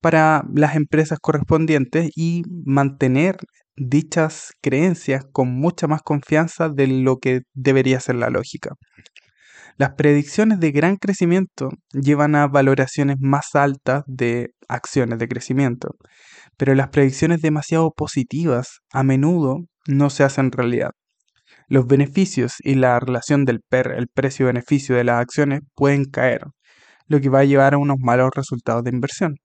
[0.00, 3.36] para las empresas correspondientes y mantener
[3.76, 8.74] dichas creencias con mucha más confianza de lo que debería ser la lógica.
[9.76, 15.96] Las predicciones de gran crecimiento llevan a valoraciones más altas de acciones de crecimiento,
[16.56, 20.92] pero las predicciones demasiado positivas a menudo no se hacen realidad.
[21.68, 26.42] Los beneficios y la relación del PER, el precio-beneficio de las acciones, pueden caer,
[27.06, 29.36] lo que va a llevar a unos malos resultados de inversión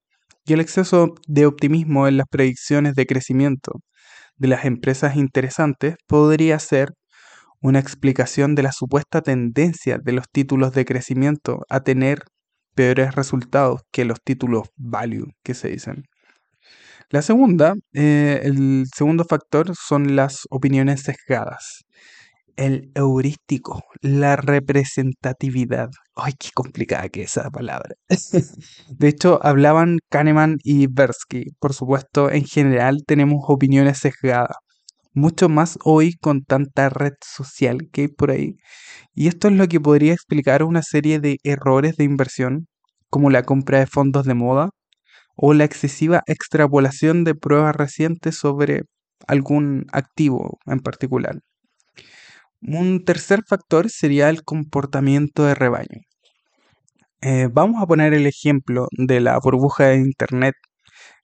[0.45, 3.81] y el exceso de optimismo en las predicciones de crecimiento
[4.37, 6.93] de las empresas interesantes podría ser
[7.61, 12.23] una explicación de la supuesta tendencia de los títulos de crecimiento a tener
[12.73, 16.05] peores resultados que los títulos value que se dicen.
[17.09, 21.85] La segunda, eh, el segundo factor son las opiniones sesgadas
[22.59, 25.89] el heurístico, la representatividad.
[26.15, 27.95] Ay, qué complicada que es esa palabra.
[28.89, 31.51] de hecho, hablaban Kahneman y Bersky.
[31.59, 34.57] Por supuesto, en general tenemos opiniones sesgadas.
[35.13, 38.55] Mucho más hoy con tanta red social que hay por ahí.
[39.15, 42.67] Y esto es lo que podría explicar una serie de errores de inversión,
[43.09, 44.69] como la compra de fondos de moda
[45.41, 48.81] o la excesiva extrapolación de pruebas recientes sobre
[49.25, 51.39] algún activo en particular.
[52.61, 56.01] Un tercer factor sería el comportamiento de rebaño.
[57.21, 60.55] Eh, vamos a poner el ejemplo de la burbuja de Internet,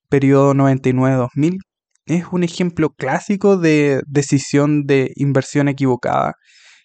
[0.08, 1.58] periodo 99-2000.
[2.06, 6.36] Es un ejemplo clásico de decisión de inversión equivocada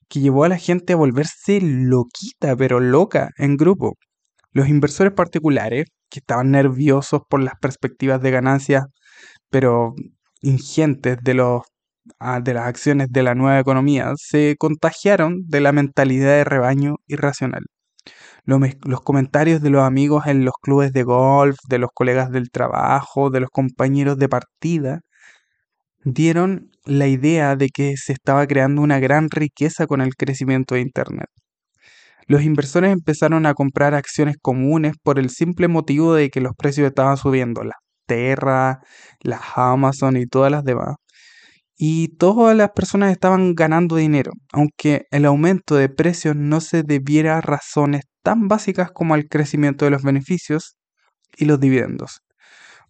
[0.08, 3.96] que llevó a la gente a volverse loquita, pero loca, en grupo.
[4.52, 8.84] Los inversores particulares, que estaban nerviosos por las perspectivas de ganancias,
[9.50, 9.94] pero
[10.42, 11.62] ingentes de los
[12.42, 17.64] de las acciones de la nueva economía se contagiaron de la mentalidad de rebaño irracional.
[18.44, 23.30] Los, comentarios de los amigos en los clubes de golf, de los colegas del trabajo,
[23.30, 25.00] de los compañeros de partida,
[26.04, 30.80] dieron la idea de que se estaba creando una gran riqueza con el crecimiento de
[30.82, 31.28] Internet.
[32.30, 36.86] Los inversores empezaron a comprar acciones comunes por el simple motivo de que los precios
[36.86, 38.78] estaban subiendo, las Terra,
[39.20, 40.94] las Amazon y todas las demás
[41.76, 47.38] y todas las personas estaban ganando dinero, aunque el aumento de precios no se debiera
[47.38, 50.76] a razones tan básicas como al crecimiento de los beneficios
[51.36, 52.20] y los dividendos.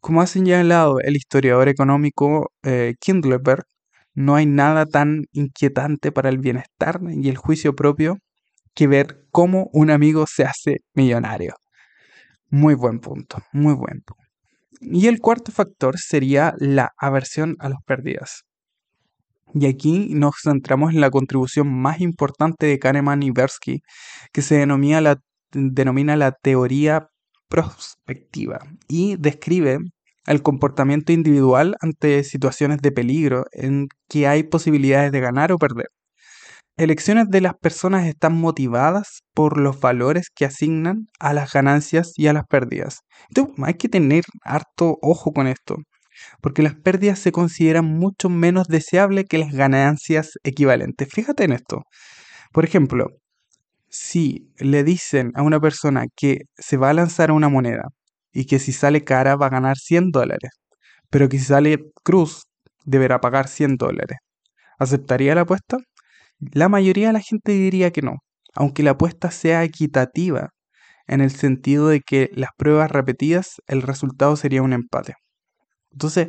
[0.00, 3.64] Como ha señalado el historiador económico eh, Kindleberg,
[4.14, 8.18] no hay nada tan inquietante para el bienestar y el juicio propio
[8.74, 11.54] que ver cómo un amigo se hace millonario.
[12.48, 14.24] Muy buen punto, muy buen punto.
[14.80, 18.44] Y el cuarto factor sería la aversión a las pérdidas.
[19.52, 23.82] Y aquí nos centramos en la contribución más importante de Kahneman y Bersky,
[24.32, 25.20] que se denomina la,
[25.52, 27.08] denomina la teoría
[27.48, 29.78] prospectiva y describe
[30.26, 35.88] el comportamiento individual ante situaciones de peligro en que hay posibilidades de ganar o perder.
[36.80, 42.26] Elecciones de las personas están motivadas por los valores que asignan a las ganancias y
[42.26, 43.00] a las pérdidas.
[43.28, 45.76] Entonces, hay que tener harto ojo con esto,
[46.40, 51.06] porque las pérdidas se consideran mucho menos deseables que las ganancias equivalentes.
[51.12, 51.82] Fíjate en esto.
[52.50, 53.08] Por ejemplo,
[53.90, 57.88] si le dicen a una persona que se va a lanzar una moneda
[58.32, 60.52] y que si sale cara va a ganar 100 dólares,
[61.10, 62.44] pero que si sale cruz
[62.86, 64.16] deberá pagar 100 dólares,
[64.78, 65.78] ¿aceptaría la apuesta?
[66.40, 68.18] La mayoría de la gente diría que no,
[68.54, 70.50] aunque la apuesta sea equitativa,
[71.06, 75.14] en el sentido de que las pruebas repetidas el resultado sería un empate.
[75.90, 76.28] Entonces,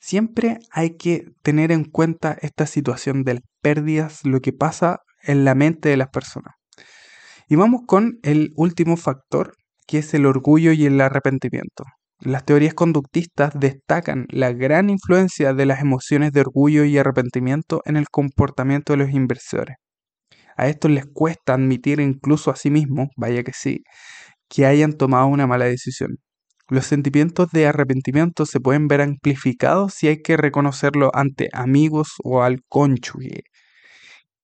[0.00, 5.44] siempre hay que tener en cuenta esta situación de las pérdidas, lo que pasa en
[5.44, 6.54] la mente de las personas.
[7.48, 9.54] Y vamos con el último factor,
[9.86, 11.84] que es el orgullo y el arrepentimiento.
[12.20, 17.96] Las teorías conductistas destacan la gran influencia de las emociones de orgullo y arrepentimiento en
[17.96, 19.76] el comportamiento de los inversores.
[20.56, 23.82] A estos les cuesta admitir incluso a sí mismos, vaya que sí,
[24.48, 26.18] que hayan tomado una mala decisión.
[26.68, 32.42] Los sentimientos de arrepentimiento se pueden ver amplificados si hay que reconocerlo ante amigos o
[32.42, 33.42] al cónyuge.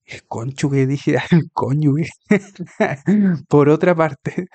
[0.04, 2.10] El cónyuge, dije, al cónyuge.
[3.48, 4.46] Por otra parte,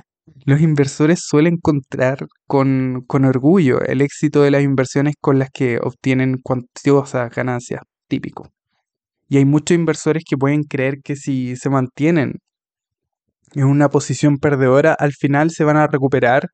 [0.46, 5.80] los inversores suelen encontrar con, con, orgullo el éxito de las inversiones con las que
[5.82, 8.50] obtienen cuantiosas ganancias, típico.
[9.30, 12.36] Y hay muchos inversores que pueden creer que si se mantienen
[13.54, 16.50] en una posición perdedora, al final se van a recuperar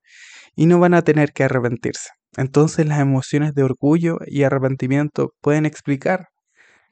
[0.56, 2.10] y no van a tener que arrepentirse.
[2.36, 6.28] Entonces las emociones de orgullo y arrepentimiento pueden explicar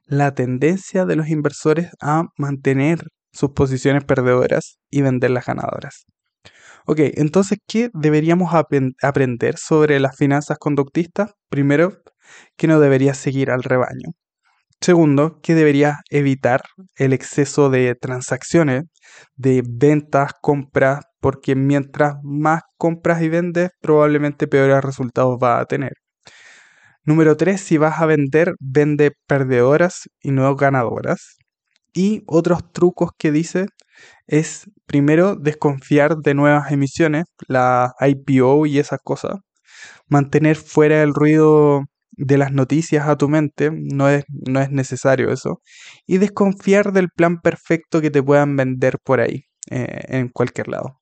[0.05, 6.05] la tendencia de los inversores a mantener sus posiciones perdedoras y vender las ganadoras.
[6.88, 11.32] Ok, entonces, ¿qué deberíamos aprender sobre las finanzas conductistas?
[11.49, 12.01] Primero,
[12.57, 14.13] que no deberías seguir al rebaño.
[14.82, 16.63] Segundo, que deberías evitar
[16.95, 18.84] el exceso de transacciones,
[19.36, 25.93] de ventas, compras, porque mientras más compras y vendes, probablemente peores resultados vas a tener.
[27.03, 31.38] Número 3, si vas a vender, vende perdedoras y no ganadoras.
[31.94, 33.66] Y otros trucos que dice
[34.28, 39.36] es primero desconfiar de nuevas emisiones, la IPO y esas cosas.
[40.08, 45.32] Mantener fuera el ruido de las noticias a tu mente, no es, no es necesario
[45.32, 45.62] eso.
[46.08, 51.00] Y desconfiar del plan perfecto que te puedan vender por ahí, eh, en cualquier lado.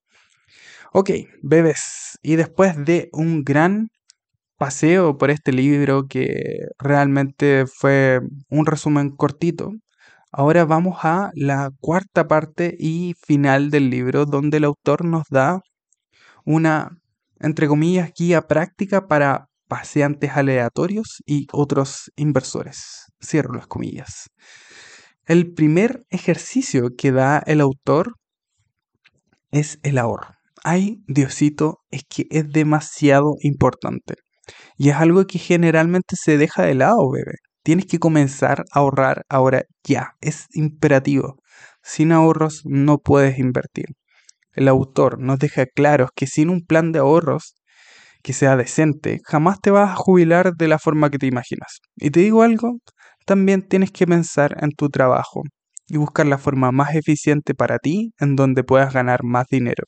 [0.94, 1.12] Ok,
[1.44, 2.18] bebés.
[2.24, 3.90] Y después de un gran
[4.58, 6.34] paseo por este libro que
[6.80, 9.72] realmente fue un resumen cortito,
[10.32, 15.62] ahora vamos a la cuarta parte y final del libro donde el autor nos da
[16.46, 17.00] una,
[17.40, 23.06] entre comillas, guía práctica para paseantes aleatorios y otros inversores.
[23.24, 24.30] Cierro las comillas.
[25.26, 28.16] El primer ejercicio que da el autor
[29.52, 34.16] es el ahorro ay, Diosito, es que es demasiado importante.
[34.78, 37.36] Y es algo que generalmente se deja de lado, bebé.
[37.64, 40.14] Tienes que comenzar a ahorrar ahora ya.
[40.22, 41.38] Es imperativo.
[41.84, 43.86] Sin ahorros no puedes invertir.
[44.54, 47.56] El autor nos deja claro que sin un plan de ahorros
[48.24, 51.80] que sea decente, jamás te vas a jubilar de la forma que te imaginas.
[51.96, 52.80] Y te digo algo,
[53.26, 55.44] también tienes que pensar en tu trabajo
[55.88, 59.84] y buscar la forma más eficiente para ti en donde puedas ganar más dinero.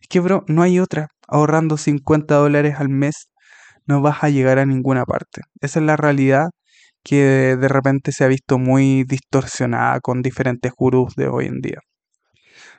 [0.00, 1.08] Es que, bro, no hay otra.
[1.28, 3.28] Ahorrando 50 dólares al mes
[3.86, 5.42] no vas a llegar a ninguna parte.
[5.60, 6.50] Esa es la realidad
[7.04, 11.78] que de repente se ha visto muy distorsionada con diferentes gurús de hoy en día.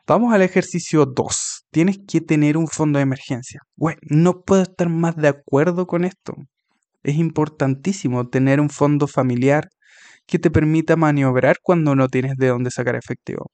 [0.08, 1.66] Vamos al ejercicio 2.
[1.72, 3.62] Tienes que tener un fondo de emergencia.
[3.76, 6.34] Güey, no puedo estar más de acuerdo con esto.
[7.04, 9.70] Es importantísimo tener un fondo familiar
[10.28, 13.52] que te permita maniobrar cuando no tienes de dónde sacar efectivo.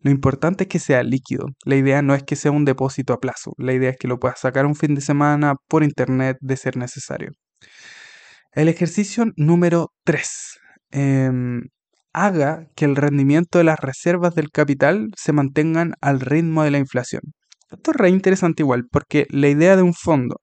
[0.00, 1.46] Lo importante es que sea líquido.
[1.64, 3.52] La idea no es que sea un depósito a plazo.
[3.58, 6.76] La idea es que lo puedas sacar un fin de semana por internet de ser
[6.76, 7.32] necesario.
[8.52, 10.58] El ejercicio número 3.
[10.90, 11.68] Em,
[12.12, 16.78] haga que el rendimiento de las reservas del capital se mantengan al ritmo de la
[16.78, 17.22] inflación.
[17.70, 20.40] Esto es re interesante igual, porque la idea de un fondo,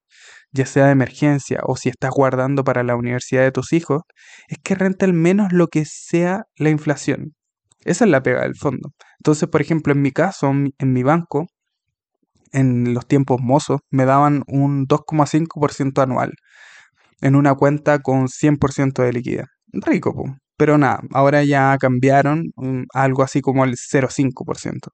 [0.54, 4.04] ya sea de emergencia o si estás guardando para la universidad de tus hijos,
[4.48, 7.34] es que renta al menos lo que sea la inflación.
[7.84, 8.94] Esa es la pega del fondo.
[9.20, 11.48] Entonces, por ejemplo, en mi caso, en mi banco,
[12.54, 16.34] en los tiempos mozos, me daban un 2,5% anual
[17.22, 19.46] en una cuenta con 100% de liquidez.
[19.74, 20.14] Rico,
[20.58, 24.90] pero nada, ahora ya cambiaron mm, algo así como el 0,5%.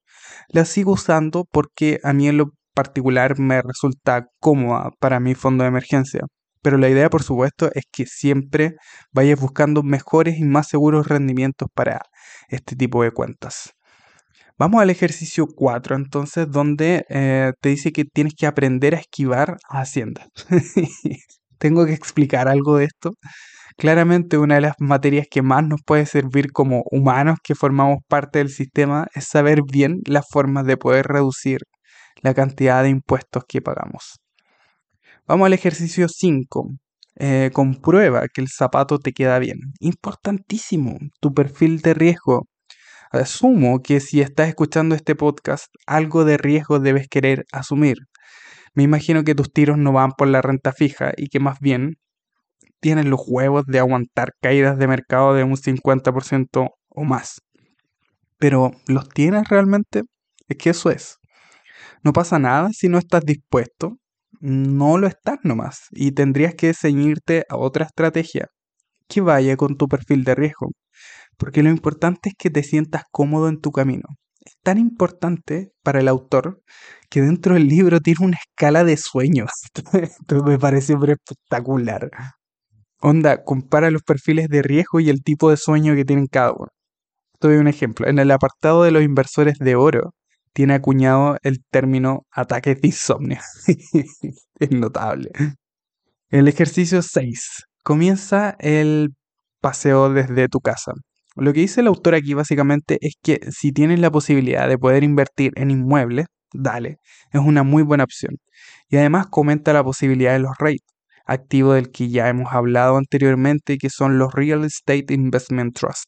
[0.49, 5.63] La sigo usando porque a mí en lo particular me resulta cómoda para mi fondo
[5.63, 6.21] de emergencia.
[6.61, 8.75] Pero la idea, por supuesto, es que siempre
[9.11, 12.01] vayas buscando mejores y más seguros rendimientos para
[12.49, 13.73] este tipo de cuentas.
[14.57, 19.57] Vamos al ejercicio 4 entonces, donde eh, te dice que tienes que aprender a esquivar
[19.69, 20.27] a Hacienda.
[21.63, 23.11] Tengo que explicar algo de esto.
[23.77, 28.39] Claramente una de las materias que más nos puede servir como humanos que formamos parte
[28.39, 31.59] del sistema es saber bien las formas de poder reducir
[32.21, 34.19] la cantidad de impuestos que pagamos.
[35.25, 36.67] Vamos al ejercicio 5.
[37.15, 39.59] Eh, comprueba que el zapato te queda bien.
[39.79, 42.45] Importantísimo, tu perfil de riesgo.
[43.09, 47.99] Asumo que si estás escuchando este podcast, algo de riesgo debes querer asumir.
[48.75, 51.97] Me imagino que tus tiros no van por la renta fija y que más bien
[52.79, 57.41] tienes los huevos de aguantar caídas de mercado de un 50% o más.
[58.39, 60.03] Pero ¿los tienes realmente?
[60.47, 61.17] Es que eso es.
[62.03, 63.97] No pasa nada si no estás dispuesto.
[64.41, 65.87] No lo estás nomás.
[65.91, 68.47] Y tendrías que ceñirte a otra estrategia
[69.07, 70.71] que vaya con tu perfil de riesgo.
[71.37, 74.07] Porque lo importante es que te sientas cómodo en tu camino
[74.45, 76.61] es tan importante para el autor
[77.09, 79.49] que dentro del libro tiene una escala de sueños.
[79.93, 82.09] Esto me parece espectacular.
[82.99, 86.69] Onda, compara los perfiles de riesgo y el tipo de sueño que tienen cada uno.
[87.39, 88.07] Doy un ejemplo.
[88.07, 90.13] En el apartado de los inversores de oro,
[90.53, 93.39] tiene acuñado el término ataques de insomnio.
[94.59, 95.31] es notable.
[96.29, 97.65] El ejercicio 6.
[97.83, 99.09] Comienza el
[99.59, 100.93] paseo desde tu casa.
[101.35, 105.03] Lo que dice el autor aquí básicamente es que si tienes la posibilidad de poder
[105.03, 106.99] invertir en inmuebles, dale,
[107.31, 108.37] es una muy buena opción.
[108.89, 110.83] Y además comenta la posibilidad de los REIT,
[111.25, 116.05] activo del que ya hemos hablado anteriormente, que son los Real Estate Investment Trust.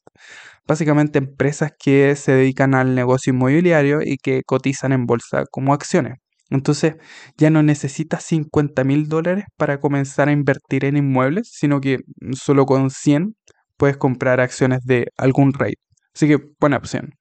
[0.68, 6.16] Básicamente empresas que se dedican al negocio inmobiliario y que cotizan en bolsa como acciones.
[6.50, 6.96] Entonces
[7.38, 12.00] ya no necesitas 50 mil dólares para comenzar a invertir en inmuebles, sino que
[12.34, 13.36] solo con 100
[13.78, 15.78] puedes comprar acciones de algún REIT.
[16.14, 17.12] Así que buena opción.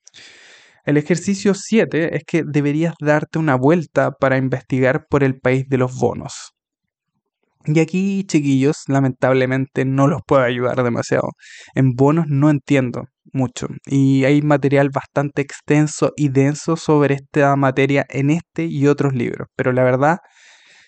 [0.84, 5.78] El ejercicio 7 es que deberías darte una vuelta para investigar por el país de
[5.78, 6.52] los bonos.
[7.66, 11.30] Y aquí, chiquillos, lamentablemente no los puedo ayudar demasiado.
[11.74, 13.68] En bonos no entiendo mucho.
[13.86, 19.48] Y hay material bastante extenso y denso sobre esta materia en este y otros libros.
[19.56, 20.18] Pero la verdad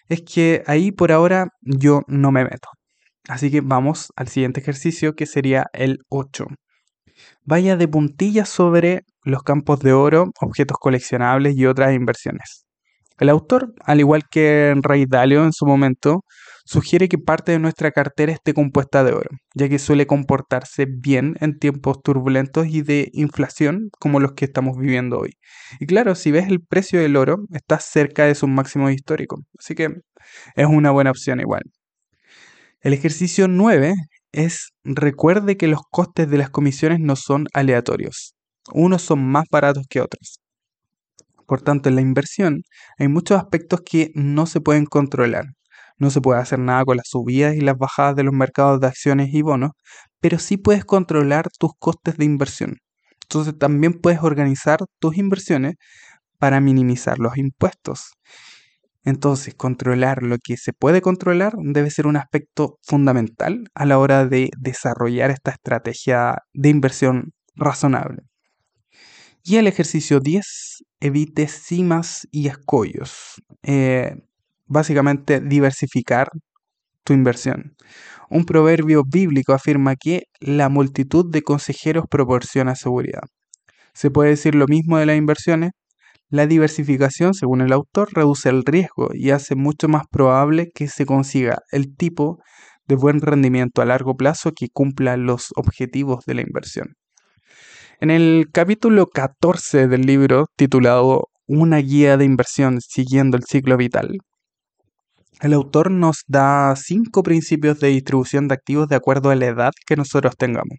[0.08, 2.68] es que ahí por ahora yo no me meto.
[3.28, 6.46] Así que vamos al siguiente ejercicio que sería el 8.
[7.44, 12.66] Vaya de puntillas sobre los campos de oro, objetos coleccionables y otras inversiones.
[13.18, 16.20] El autor, al igual que Ray Dalio en su momento,
[16.66, 21.34] sugiere que parte de nuestra cartera esté compuesta de oro, ya que suele comportarse bien
[21.40, 25.32] en tiempos turbulentos y de inflación como los que estamos viviendo hoy.
[25.80, 29.74] Y claro, si ves el precio del oro, está cerca de su máximo histórico, así
[29.74, 29.88] que
[30.56, 31.62] es una buena opción igual.
[32.86, 33.94] El ejercicio 9
[34.30, 38.36] es recuerde que los costes de las comisiones no son aleatorios.
[38.72, 40.38] Unos son más baratos que otros.
[41.48, 42.62] Por tanto, en la inversión
[42.96, 45.46] hay muchos aspectos que no se pueden controlar.
[45.98, 48.86] No se puede hacer nada con las subidas y las bajadas de los mercados de
[48.86, 49.72] acciones y bonos,
[50.20, 52.76] pero sí puedes controlar tus costes de inversión.
[53.22, 55.74] Entonces también puedes organizar tus inversiones
[56.38, 58.12] para minimizar los impuestos.
[59.06, 64.26] Entonces, controlar lo que se puede controlar debe ser un aspecto fundamental a la hora
[64.26, 68.22] de desarrollar esta estrategia de inversión razonable.
[69.44, 73.40] Y el ejercicio 10, evite cimas y escollos.
[73.62, 74.16] Eh,
[74.66, 76.28] básicamente, diversificar
[77.04, 77.76] tu inversión.
[78.28, 83.22] Un proverbio bíblico afirma que la multitud de consejeros proporciona seguridad.
[83.94, 85.70] Se puede decir lo mismo de las inversiones,
[86.28, 91.06] la diversificación, según el autor, reduce el riesgo y hace mucho más probable que se
[91.06, 92.38] consiga el tipo
[92.88, 96.94] de buen rendimiento a largo plazo que cumpla los objetivos de la inversión.
[98.00, 104.18] En el capítulo 14 del libro, titulado Una guía de inversión siguiendo el ciclo vital,
[105.42, 109.72] el autor nos da cinco principios de distribución de activos de acuerdo a la edad
[109.86, 110.78] que nosotros tengamos.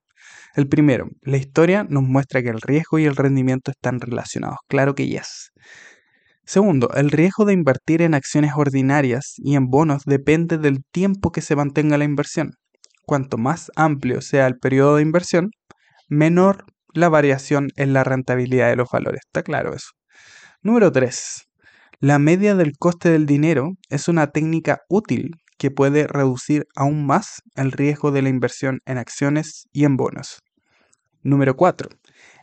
[0.58, 4.58] El primero, la historia nos muestra que el riesgo y el rendimiento están relacionados.
[4.68, 5.52] Claro que yes.
[6.46, 11.42] Segundo, el riesgo de invertir en acciones ordinarias y en bonos depende del tiempo que
[11.42, 12.54] se mantenga la inversión.
[13.06, 15.52] Cuanto más amplio sea el periodo de inversión,
[16.10, 19.22] menor la variación en la rentabilidad de los valores.
[19.28, 19.90] Está claro eso.
[20.64, 21.44] Número 3.
[22.00, 27.44] La media del coste del dinero es una técnica útil que puede reducir aún más
[27.56, 30.40] el riesgo de la inversión en acciones y en bonos.
[31.24, 31.90] Número 4.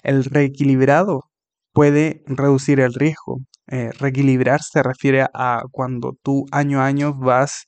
[0.03, 1.25] El reequilibrado
[1.73, 3.41] puede reducir el riesgo.
[3.69, 7.67] Eh, reequilibrar se refiere a cuando tú año a año vas,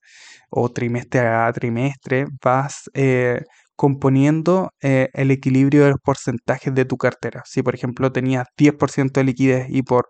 [0.51, 3.43] o trimestre a trimestre, vas eh,
[3.77, 7.43] componiendo eh, el equilibrio de los porcentajes de tu cartera.
[7.47, 10.09] Si por ejemplo tenías 10% de liquidez y por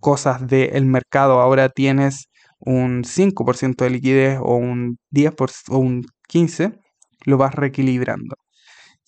[0.00, 2.28] cosas del mercado ahora tienes
[2.60, 6.78] un 5% de liquidez o un 10% o un 15%,
[7.26, 8.36] lo vas reequilibrando.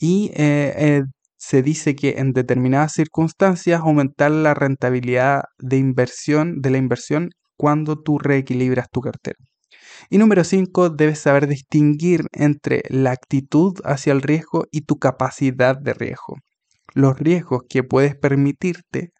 [0.02, 1.02] Y eh, eh,
[1.36, 8.02] se dice que en determinadas circunstancias aumentar la rentabilidad de inversión de la inversión cuando
[8.02, 9.36] tú reequilibras tu cartera.
[10.10, 15.78] Y número 5, debes saber distinguir entre la actitud hacia el riesgo y tu capacidad
[15.78, 16.34] de riesgo.
[16.94, 19.12] Los riesgos que puedes permitirte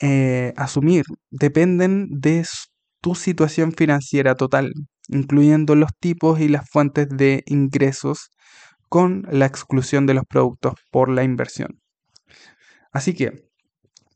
[0.00, 2.44] eh, asumir dependen de
[3.00, 4.74] tu situación financiera total,
[5.08, 8.28] incluyendo los tipos y las fuentes de ingresos
[8.92, 11.80] con la exclusión de los productos por la inversión.
[12.92, 13.48] Así que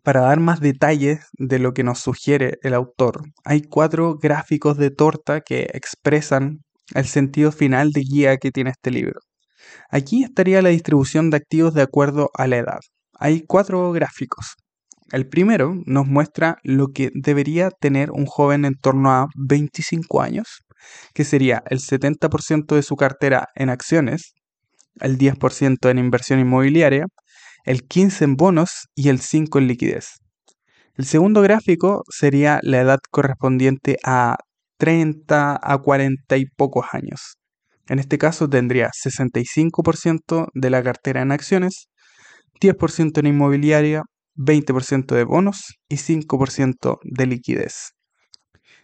[0.02, 4.90] para dar más detalles de lo que nos sugiere el autor, hay cuatro gráficos de
[4.90, 6.58] torta que expresan
[6.94, 9.18] el sentido final de guía que tiene este libro.
[9.88, 12.80] Aquí estaría la distribución de activos de acuerdo a la edad.
[13.18, 14.56] Hay cuatro gráficos.
[15.10, 20.60] El primero nos muestra lo que debería tener un joven en torno a 25 años,
[21.14, 24.34] que sería el 70% de su cartera en acciones,
[25.00, 27.06] el 10% en inversión inmobiliaria,
[27.64, 30.18] el 15 en bonos y el 5 en liquidez.
[30.94, 34.36] El segundo gráfico sería la edad correspondiente a
[34.78, 37.36] 30 a 40 y pocos años.
[37.88, 41.88] En este caso tendría 65% de la cartera en acciones,
[42.60, 44.02] 10% en inmobiliaria,
[44.36, 47.92] 20% de bonos y 5% de liquidez.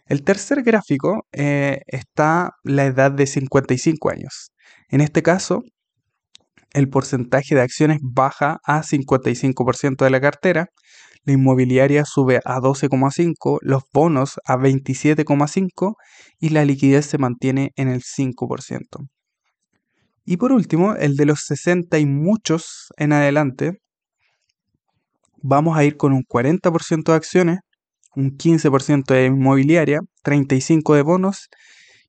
[0.07, 4.53] El tercer gráfico eh, está la edad de 55 años.
[4.89, 5.63] En este caso,
[6.73, 10.69] el porcentaje de acciones baja a 55% de la cartera,
[11.25, 15.95] la inmobiliaria sube a 12,5%, los bonos a 27,5%
[16.41, 19.09] y la liquidez se mantiene en el 5%.
[20.25, 23.79] Y por último, el de los 60 y muchos en adelante,
[25.43, 27.59] vamos a ir con un 40% de acciones,
[28.15, 31.49] un 15% de inmobiliaria, 35% de bonos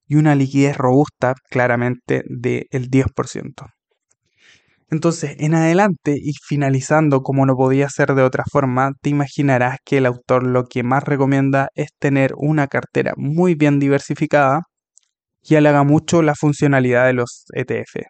[0.07, 3.72] y una liquidez robusta claramente del 10%.
[4.93, 9.97] Entonces, en adelante y finalizando como no podía ser de otra forma, te imaginarás que
[9.97, 14.61] el autor lo que más recomienda es tener una cartera muy bien diversificada
[15.41, 18.03] y halaga mucho la funcionalidad de los ETF.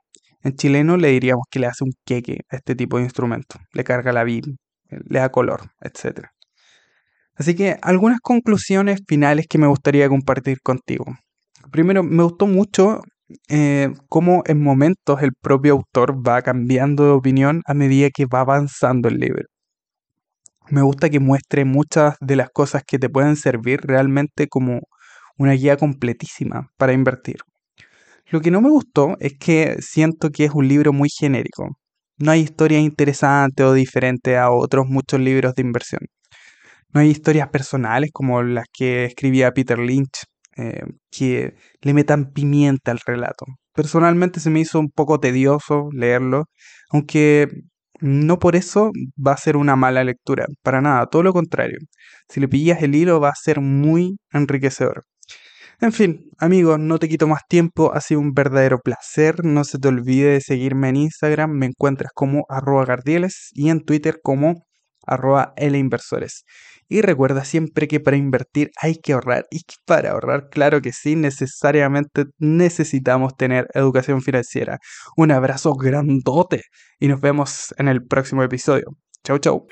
[0.44, 3.86] En chileno le diríamos que le hace un queque a este tipo de instrumento, le
[3.86, 4.58] carga la BIM,
[4.90, 6.28] le da color, etc.
[7.36, 11.06] Así que algunas conclusiones finales que me gustaría compartir contigo.
[11.72, 13.04] Primero, me gustó mucho
[13.50, 18.42] eh, cómo en momentos el propio autor va cambiando de opinión a medida que va
[18.42, 19.46] avanzando el libro.
[20.70, 24.82] Me gusta que muestre muchas de las cosas que te pueden servir realmente como
[25.38, 27.38] una guía completísima para invertir.
[28.28, 31.78] Lo que no me gustó es que siento que es un libro muy genérico.
[32.18, 36.02] No hay historias interesantes o diferentes a otros muchos libros de inversión.
[36.94, 40.24] No hay historias personales como las que escribía Peter Lynch
[40.58, 43.46] eh, que le metan pimienta al relato.
[43.74, 46.46] Personalmente se me hizo un poco tedioso leerlo,
[46.92, 47.48] aunque
[48.02, 51.80] no por eso va a ser una mala lectura, para nada, todo lo contrario.
[52.30, 55.06] Si le pillas el hilo va a ser muy enriquecedor.
[55.82, 59.44] En fin, amigos, no te quito más tiempo, ha sido un verdadero placer.
[59.44, 63.84] No se te olvide de seguirme en Instagram, me encuentras como arroba gardieles y en
[63.84, 64.66] Twitter como
[65.06, 66.46] arroba inversores.
[66.90, 71.16] Y recuerda siempre que para invertir hay que ahorrar y para ahorrar, claro que sí,
[71.16, 74.80] necesariamente necesitamos tener educación financiera.
[75.16, 76.64] Un abrazo grandote
[77.00, 78.98] y nos vemos en el próximo episodio.
[79.24, 79.68] Chau, chau.